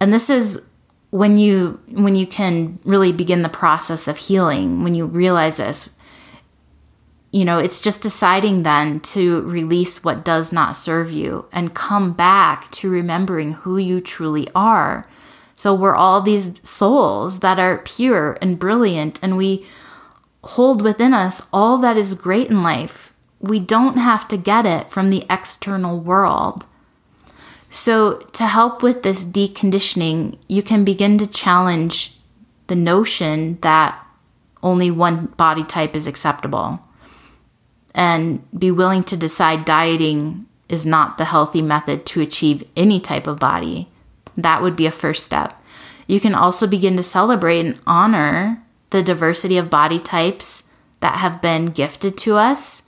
And 0.00 0.12
this 0.12 0.30
is 0.30 0.70
when 1.10 1.38
you 1.38 1.80
when 1.88 2.16
you 2.16 2.26
can 2.26 2.78
really 2.84 3.12
begin 3.12 3.42
the 3.42 3.48
process 3.48 4.08
of 4.08 4.16
healing 4.16 4.82
when 4.82 4.96
you 4.96 5.06
realize 5.06 5.58
this 5.58 5.93
you 7.34 7.44
know 7.44 7.58
it's 7.58 7.80
just 7.80 8.00
deciding 8.00 8.62
then 8.62 9.00
to 9.00 9.42
release 9.42 10.04
what 10.04 10.24
does 10.24 10.52
not 10.52 10.76
serve 10.76 11.10
you 11.10 11.46
and 11.50 11.74
come 11.74 12.12
back 12.12 12.70
to 12.70 12.88
remembering 12.88 13.54
who 13.54 13.76
you 13.76 14.00
truly 14.00 14.46
are. 14.54 15.04
So 15.56 15.74
we're 15.74 15.96
all 15.96 16.22
these 16.22 16.54
souls 16.62 17.40
that 17.40 17.58
are 17.58 17.78
pure 17.78 18.38
and 18.40 18.56
brilliant 18.56 19.18
and 19.20 19.36
we 19.36 19.66
hold 20.44 20.80
within 20.80 21.12
us 21.12 21.42
all 21.52 21.76
that 21.78 21.96
is 21.96 22.14
great 22.14 22.50
in 22.50 22.62
life. 22.62 23.12
We 23.40 23.58
don't 23.58 23.96
have 23.96 24.28
to 24.28 24.36
get 24.36 24.64
it 24.64 24.92
from 24.92 25.10
the 25.10 25.26
external 25.28 25.98
world. 25.98 26.64
So, 27.68 28.18
to 28.34 28.46
help 28.46 28.84
with 28.84 29.02
this 29.02 29.24
deconditioning, 29.24 30.38
you 30.48 30.62
can 30.62 30.84
begin 30.84 31.18
to 31.18 31.26
challenge 31.26 32.16
the 32.68 32.76
notion 32.76 33.58
that 33.62 33.98
only 34.62 34.92
one 34.92 35.26
body 35.36 35.64
type 35.64 35.96
is 35.96 36.06
acceptable 36.06 36.83
and 37.94 38.42
be 38.58 38.70
willing 38.70 39.04
to 39.04 39.16
decide 39.16 39.64
dieting 39.64 40.46
is 40.68 40.84
not 40.84 41.18
the 41.18 41.26
healthy 41.26 41.62
method 41.62 42.04
to 42.06 42.20
achieve 42.20 42.64
any 42.76 42.98
type 43.00 43.26
of 43.26 43.38
body. 43.38 43.88
That 44.36 44.62
would 44.62 44.76
be 44.76 44.86
a 44.86 44.90
first 44.90 45.24
step. 45.24 45.62
You 46.06 46.20
can 46.20 46.34
also 46.34 46.66
begin 46.66 46.96
to 46.96 47.02
celebrate 47.02 47.60
and 47.60 47.80
honor 47.86 48.62
the 48.90 49.02
diversity 49.02 49.56
of 49.56 49.70
body 49.70 49.98
types 49.98 50.70
that 51.00 51.16
have 51.16 51.40
been 51.40 51.66
gifted 51.66 52.16
to 52.18 52.36
us 52.36 52.84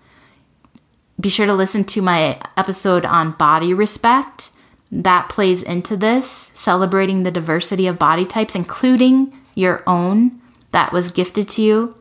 be 1.18 1.28
sure 1.28 1.46
to 1.46 1.54
listen 1.54 1.84
to 1.84 2.02
my 2.02 2.38
episode 2.56 3.04
on 3.04 3.32
body 3.32 3.72
respect 3.72 4.50
that 4.92 5.28
plays 5.28 5.62
into 5.62 5.96
this, 5.96 6.50
celebrating 6.54 7.22
the 7.22 7.30
diversity 7.30 7.86
of 7.86 7.98
body 7.98 8.24
types, 8.26 8.54
including 8.54 9.32
your 9.54 9.82
own 9.86 10.40
that 10.72 10.92
was 10.92 11.10
gifted 11.10 11.48
to 11.48 11.62
you, 11.62 11.95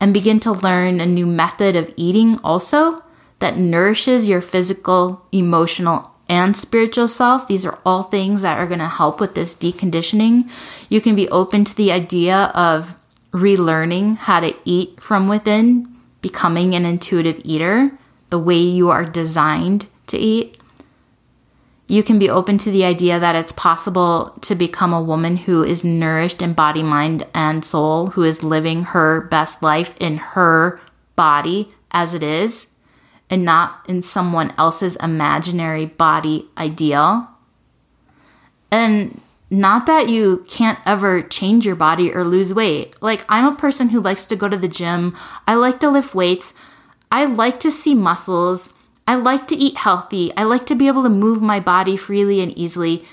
and 0.00 0.14
begin 0.14 0.40
to 0.40 0.52
learn 0.52 1.00
a 1.00 1.06
new 1.06 1.26
method 1.26 1.76
of 1.76 1.92
eating 1.96 2.40
also 2.42 2.98
that 3.38 3.56
nourishes 3.56 4.28
your 4.28 4.40
physical, 4.40 5.26
emotional, 5.32 6.14
and 6.28 6.56
spiritual 6.56 7.08
self. 7.08 7.48
These 7.48 7.66
are 7.66 7.78
all 7.84 8.04
things 8.04 8.42
that 8.42 8.58
are 8.58 8.66
going 8.66 8.80
to 8.80 8.88
help 8.88 9.20
with 9.20 9.34
this 9.34 9.54
deconditioning. 9.54 10.50
You 10.88 11.00
can 11.00 11.14
be 11.14 11.28
open 11.28 11.64
to 11.64 11.76
the 11.76 11.90
idea 11.90 12.52
of 12.54 12.94
relearning 13.32 14.16
how 14.16 14.40
to 14.40 14.54
eat 14.64 15.00
from 15.00 15.28
within, 15.28 15.94
becoming 16.22 16.74
an 16.74 16.84
intuitive 16.84 17.40
eater, 17.44 17.90
the 18.30 18.38
way 18.38 18.58
you 18.58 18.90
are 18.90 19.04
designed 19.04 19.86
to 20.06 20.18
eat. 20.18 20.59
You 21.90 22.04
can 22.04 22.20
be 22.20 22.30
open 22.30 22.56
to 22.58 22.70
the 22.70 22.84
idea 22.84 23.18
that 23.18 23.34
it's 23.34 23.50
possible 23.50 24.32
to 24.42 24.54
become 24.54 24.92
a 24.92 25.02
woman 25.02 25.36
who 25.36 25.64
is 25.64 25.84
nourished 25.84 26.40
in 26.40 26.52
body, 26.52 26.84
mind, 26.84 27.26
and 27.34 27.64
soul, 27.64 28.10
who 28.10 28.22
is 28.22 28.44
living 28.44 28.84
her 28.84 29.22
best 29.22 29.60
life 29.60 29.96
in 29.98 30.18
her 30.18 30.80
body 31.16 31.70
as 31.90 32.14
it 32.14 32.22
is, 32.22 32.68
and 33.28 33.44
not 33.44 33.84
in 33.88 34.04
someone 34.04 34.54
else's 34.56 34.94
imaginary 35.02 35.86
body 35.86 36.48
ideal. 36.56 37.28
And 38.70 39.20
not 39.50 39.86
that 39.86 40.08
you 40.08 40.44
can't 40.48 40.78
ever 40.86 41.22
change 41.22 41.66
your 41.66 41.74
body 41.74 42.14
or 42.14 42.22
lose 42.22 42.54
weight. 42.54 42.94
Like, 43.02 43.24
I'm 43.28 43.46
a 43.46 43.56
person 43.56 43.88
who 43.88 44.00
likes 44.00 44.26
to 44.26 44.36
go 44.36 44.48
to 44.48 44.56
the 44.56 44.68
gym, 44.68 45.16
I 45.48 45.54
like 45.54 45.80
to 45.80 45.90
lift 45.90 46.14
weights, 46.14 46.54
I 47.10 47.24
like 47.24 47.58
to 47.60 47.70
see 47.72 47.96
muscles. 47.96 48.74
I 49.06 49.16
like 49.16 49.48
to 49.48 49.56
eat 49.56 49.76
healthy. 49.76 50.32
I 50.36 50.44
like 50.44 50.66
to 50.66 50.74
be 50.74 50.86
able 50.86 51.02
to 51.02 51.08
move 51.08 51.42
my 51.42 51.60
body 51.60 51.96
freely 51.96 52.40
and 52.40 52.56
easily. 52.56 53.04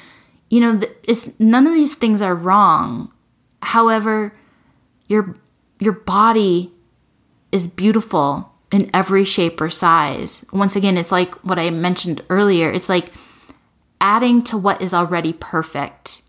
You 0.50 0.60
know, 0.60 0.82
it's 1.04 1.40
none 1.40 1.68
of 1.68 1.74
these 1.74 1.96
things 1.96 2.22
are 2.22 2.36
wrong. 2.36 3.12
However, 3.64 4.34
your 5.08 5.36
your 5.80 5.94
body 5.94 6.72
is 7.52 7.68
beautiful 7.68 8.54
in 8.72 8.90
every 8.94 9.26
shape 9.26 9.62
or 9.62 9.70
size. 9.70 10.46
Once 10.52 10.76
again, 10.76 10.98
it's 10.98 11.12
like 11.12 11.34
what 11.44 11.60
I 11.60 11.70
mentioned 11.70 12.24
earlier. 12.30 12.72
It's 12.72 12.90
like 12.90 13.12
adding 14.02 14.44
to 14.44 14.58
what 14.58 14.82
is 14.82 14.94
already 14.94 15.34
perfect. 15.34 16.22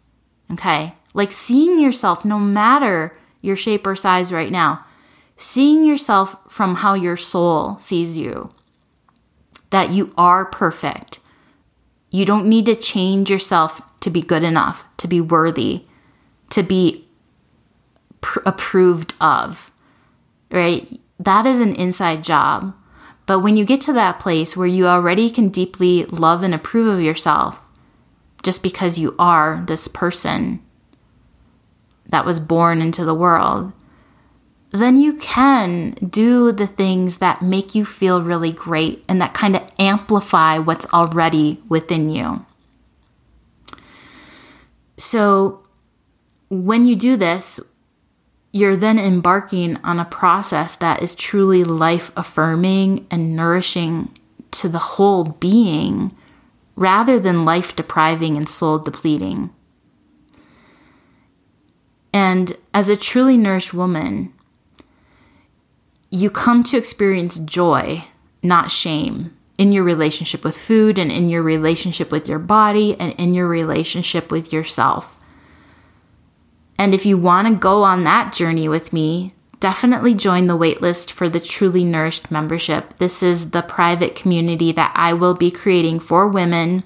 Okay? 0.53 0.95
Like 1.15 1.33
seeing 1.33 1.81
yourself 1.81 2.25
no 2.25 2.39
matter 2.39 3.17
your 3.41 3.57
shape 3.57 3.87
or 3.87 3.97
size 3.97 4.33
right 4.33 4.51
now. 4.51 4.85
Seeing 5.37 5.85
yourself 5.85 6.37
from 6.49 6.77
how 6.77 6.95
your 6.95 7.17
soul 7.17 7.79
sees 7.79 8.17
you 8.17 8.51
that 9.71 9.91
you 9.91 10.13
are 10.17 10.45
perfect. 10.45 11.21
You 12.11 12.25
don't 12.25 12.49
need 12.49 12.67
to 12.67 12.75
change 12.75 13.31
yourself 13.31 13.81
to 14.01 14.11
be 14.11 14.23
good 14.23 14.43
enough, 14.43 14.85
to 14.99 15.09
be 15.09 15.21
worthy, 15.21 15.85
to 16.51 16.63
be 16.63 17.07
pr- 18.21 18.41
approved 18.47 19.15
of, 19.21 19.71
right? 20.51 21.01
That 21.19 21.47
is 21.47 21.61
an 21.61 21.75
inside 21.75 22.25
job. 22.25 22.75
But 23.27 23.41
when 23.41 23.59
you 23.59 23.67
get 23.67 23.83
to 23.83 23.93
that 23.93 24.21
place 24.21 24.57
where 24.57 24.67
you 24.67 24.87
already 24.87 25.29
can 25.29 25.51
deeply 25.51 26.05
love 26.05 26.43
and 26.43 26.55
approve 26.55 26.87
of 26.95 27.03
yourself, 27.03 27.61
just 28.43 28.63
because 28.63 28.99
you 28.99 29.15
are 29.19 29.63
this 29.67 29.89
person 29.89 30.61
that 32.07 32.25
was 32.25 32.41
born 32.41 32.81
into 32.81 33.05
the 33.05 33.15
world, 33.15 33.73
then 34.71 34.97
you 34.99 35.15
can 35.15 35.93
do 35.93 36.53
the 36.53 36.67
things 36.67 37.19
that 37.19 37.43
make 37.43 37.75
you 37.75 37.85
feel 37.85 38.23
really 38.23 38.53
great 38.53 39.05
and 39.09 39.21
that 39.21 39.33
kind 39.35 39.57
of 39.57 39.71
amplify 39.79 40.59
what's 40.59 40.93
already 40.93 41.63
within 41.69 42.11
you. 42.11 42.45
So, 44.99 45.63
when 46.51 46.87
you 46.87 46.97
do 46.97 47.17
this, 47.17 47.61
you're 48.53 48.77
then 48.77 48.99
embarking 48.99 49.77
on 49.85 50.01
a 50.01 50.05
process 50.05 50.75
that 50.77 51.03
is 51.03 51.15
truly 51.15 51.65
life 51.65 52.11
affirming 52.17 53.07
and 53.11 53.37
nourishing 53.37 54.11
to 54.51 54.69
the 54.69 54.79
whole 54.79 55.25
being 55.25 56.13
rather 56.75 57.19
than 57.21 57.45
life 57.45 57.77
depriving 57.77 58.37
and 58.37 58.49
soul 58.49 58.79
depleting. 58.79 59.51
And 62.13 62.57
as 62.73 62.89
a 62.89 62.97
truly 62.97 63.37
nourished 63.37 63.75
woman, 63.75 64.33
you 66.11 66.31
come 66.31 66.63
to 66.65 66.79
experience 66.79 67.39
joy, 67.39 68.05
not 68.43 68.71
shame, 68.71 69.37
in 69.59 69.73
your 69.73 69.85
relationship 69.85 70.45
with 70.45 70.57
food 70.57 70.99
and 70.99 71.11
in 71.11 71.29
your 71.29 71.43
relationship 71.43 72.11
with 72.11 72.29
your 72.29 72.39
body 72.39 72.97
and 72.99 73.13
in 73.15 73.35
your 73.35 73.49
relationship 73.49 74.31
with 74.31 74.53
yourself. 74.53 75.19
And 76.79 76.95
if 76.95 77.05
you 77.05 77.19
want 77.19 77.49
to 77.49 77.55
go 77.55 77.83
on 77.83 78.05
that 78.05 78.33
journey 78.33 78.69
with 78.69 78.93
me, 78.93 79.35
definitely 79.59 80.15
join 80.15 80.47
the 80.47 80.57
waitlist 80.57 81.11
for 81.11 81.29
the 81.29 81.41
Truly 81.41 81.85
Nourished 81.85 82.31
membership. 82.31 82.95
This 82.99 83.21
is 83.21 83.51
the 83.51 83.63
private 83.63 84.15
community 84.15 84.71
that 84.73 84.93
I 84.95 85.13
will 85.13 85.35
be 85.35 85.51
creating 85.51 85.99
for 85.99 86.29
women 86.29 86.85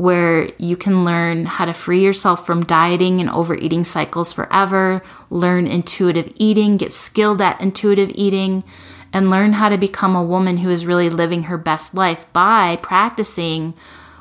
where 0.00 0.48
you 0.56 0.78
can 0.78 1.04
learn 1.04 1.44
how 1.44 1.66
to 1.66 1.74
free 1.74 2.02
yourself 2.02 2.46
from 2.46 2.64
dieting 2.64 3.20
and 3.20 3.28
overeating 3.28 3.84
cycles 3.84 4.32
forever, 4.32 5.02
learn 5.28 5.66
intuitive 5.66 6.32
eating, 6.36 6.78
get 6.78 6.90
skilled 6.90 7.42
at 7.42 7.60
intuitive 7.60 8.10
eating, 8.14 8.64
and 9.12 9.28
learn 9.28 9.52
how 9.52 9.68
to 9.68 9.76
become 9.76 10.16
a 10.16 10.24
woman 10.24 10.56
who 10.56 10.70
is 10.70 10.86
really 10.86 11.10
living 11.10 11.42
her 11.42 11.58
best 11.58 11.92
life 11.92 12.26
by 12.32 12.76
practicing 12.76 13.74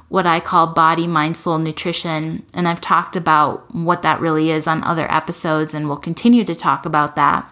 what 0.10 0.26
I 0.26 0.42
call 0.42 0.68
body, 0.68 1.08
mind, 1.08 1.38
soul 1.38 1.58
nutrition. 1.60 2.46
And 2.54 2.68
I've 2.68 2.82
talked 2.82 3.16
about 3.16 3.74
what 3.74 4.02
that 4.02 4.20
really 4.20 4.52
is 4.52 4.68
on 4.68 4.84
other 4.84 5.10
episodes, 5.10 5.74
and 5.74 5.88
we'll 5.88 5.96
continue 5.96 6.44
to 6.44 6.56
talk 6.56 6.86
about 6.86 7.16
that. 7.16 7.50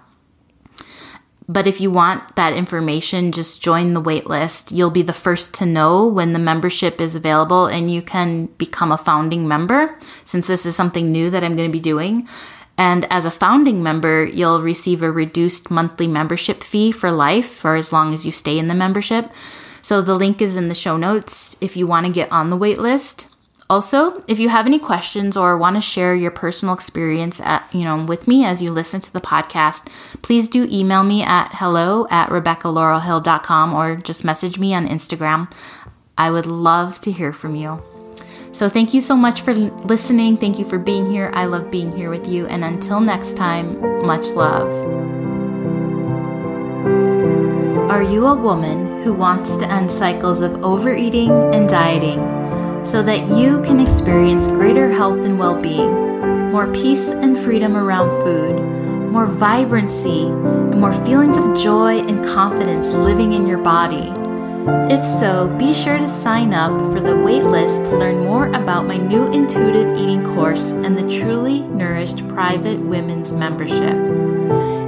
But 1.50 1.66
if 1.66 1.80
you 1.80 1.90
want 1.90 2.36
that 2.36 2.54
information, 2.54 3.32
just 3.32 3.62
join 3.62 3.94
the 3.94 4.02
waitlist. 4.02 4.76
You'll 4.76 4.92
be 4.92 5.02
the 5.02 5.14
first 5.14 5.54
to 5.56 5.66
know 5.66 6.06
when 6.06 6.34
the 6.34 6.40
membership 6.40 7.00
is 7.00 7.16
available 7.16 7.68
and 7.68 7.92
you 7.92 8.02
can 8.02 8.48
become 8.58 8.92
a 8.92 8.98
founding 8.98 9.48
member 9.48 9.98
since 10.26 10.48
this 10.48 10.66
is 10.66 10.76
something 10.76 11.12
new 11.12 11.30
that 11.30 11.46
I'm 11.46 11.56
going 11.56 11.70
to 11.70 11.72
be 11.72 11.80
doing. 11.80 12.28
And 12.78 13.12
as 13.12 13.24
a 13.24 13.32
founding 13.32 13.82
member, 13.82 14.26
you'll 14.26 14.62
receive 14.62 15.02
a 15.02 15.12
reduced 15.12 15.72
monthly 15.72 16.08
membership 16.08 16.64
fee 16.64 16.92
for 16.92 17.12
life 17.12 17.48
for 17.48 17.76
as 17.76 17.94
long 17.94 18.14
as 18.14 18.26
you 18.26 18.32
stay 18.32 18.60
in 18.60 18.68
the 18.68 18.76
membership. 18.76 19.32
So 19.82 20.02
the 20.02 20.16
link 20.16 20.42
is 20.42 20.58
in 20.58 20.68
the 20.68 20.76
show 20.76 20.98
notes 20.98 21.58
if 21.62 21.78
you 21.78 21.88
want 21.88 22.06
to 22.06 22.12
get 22.12 22.32
on 22.32 22.50
the 22.50 22.58
waitlist. 22.58 23.28
Also, 23.70 24.24
if 24.28 24.40
you 24.40 24.48
have 24.48 24.66
any 24.66 24.80
questions 24.80 25.36
or 25.36 25.58
want 25.58 25.76
to 25.76 25.82
share 25.82 26.16
your 26.16 26.32
personal 26.32 26.74
experience 26.74 27.42
at, 27.42 27.68
you 27.74 27.84
know, 27.84 28.02
with 28.02 28.28
me 28.28 28.46
as 28.46 28.62
you 28.62 28.72
listen 28.72 29.02
to 29.02 29.12
the 29.12 29.20
podcast, 29.20 29.88
please 30.22 30.48
do 30.48 30.68
email 30.72 31.04
me 31.04 31.22
at 31.22 31.50
hello 31.56 32.08
at 32.10 32.30
rebeccalaurelhill.com 32.30 33.74
or 33.74 33.98
just 33.98 34.24
message 34.24 34.58
me 34.58 34.74
on 34.74 34.88
Instagram. 34.88 35.52
I 36.18 36.32
would 36.32 36.46
love 36.46 37.02
to 37.02 37.12
hear 37.12 37.34
from 37.34 37.56
you. 37.56 37.84
So 38.54 38.70
thank 38.70 38.94
you 38.94 39.02
so 39.02 39.18
much 39.18 39.42
for 39.42 39.54
listening. 39.54 40.38
Thank 40.38 40.58
you 40.58 40.66
for 40.66 40.80
being 40.80 41.10
here. 41.10 41.30
I 41.34 41.46
love 41.46 41.70
being 41.70 41.96
here 41.96 42.10
with 42.10 42.28
you. 42.28 42.48
And 42.48 42.64
until 42.64 43.02
next 43.02 43.36
time, 43.36 43.80
much 44.06 44.28
love. 44.28 44.70
Are 47.92 48.02
you 48.02 48.26
a 48.28 48.36
woman 48.36 49.04
who 49.04 49.14
wants 49.14 49.58
to 49.58 49.68
end 49.68 49.92
cycles 49.92 50.42
of 50.42 50.64
overeating 50.64 51.32
and 51.54 51.68
dieting? 51.68 52.47
So 52.88 53.04
that 53.04 53.28
you 53.28 53.62
can 53.64 53.82
experience 53.82 54.48
greater 54.48 54.90
health 54.90 55.26
and 55.26 55.38
well 55.38 55.62
being, 55.62 55.92
more 56.52 56.72
peace 56.72 57.12
and 57.12 57.38
freedom 57.38 57.76
around 57.76 58.10
food, 58.24 58.56
more 59.12 59.26
vibrancy, 59.26 60.28
and 60.28 60.80
more 60.80 60.94
feelings 60.94 61.38
of 61.38 61.58
joy 61.58 62.00
and 62.00 62.24
confidence 62.24 62.92
living 62.92 63.34
in 63.34 63.46
your 63.46 63.58
body. 63.58 64.14
If 64.94 65.06
so, 65.06 65.54
be 65.58 65.74
sure 65.74 65.98
to 65.98 66.08
sign 66.08 66.54
up 66.54 66.80
for 66.94 67.02
the 67.02 67.12
waitlist 67.12 67.90
to 67.90 67.98
learn 67.98 68.20
more 68.20 68.48
about 68.48 68.86
my 68.86 68.98
new 68.98 69.28
intuitive 69.34 69.98
eating 69.98 70.24
course 70.24 70.72
and 70.72 70.98
the 70.98 71.20
Truly 71.20 71.64
Nourished 71.64 72.26
Private 72.30 72.80
Women's 72.80 73.34
Membership. 73.34 74.17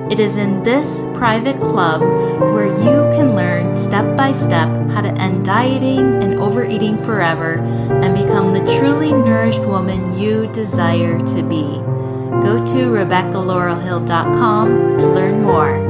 It 0.10 0.20
is 0.20 0.38
in 0.38 0.64
this 0.64 1.04
private 1.14 1.60
club 1.60 2.02
where 2.02 2.66
you 2.66 3.08
can 3.16 3.36
learn 3.36 3.78
step 3.78 4.18
by 4.18 4.32
step 4.32 4.68
how 4.88 5.02
to 5.02 5.10
end 5.10 5.46
dieting 5.46 6.24
and 6.24 6.40
overeating 6.40 6.98
forever 6.98 7.60
and 7.60 8.16
become 8.16 8.52
the 8.52 8.66
truly 8.80 9.12
nourished 9.12 9.66
woman 9.66 10.18
you 10.18 10.52
desire 10.52 11.20
to 11.20 11.44
be. 11.44 11.80
Go 12.42 12.66
to 12.66 12.90
RebeccaLaurelhill.com 12.90 14.98
to 14.98 15.08
learn 15.08 15.44
more. 15.44 15.89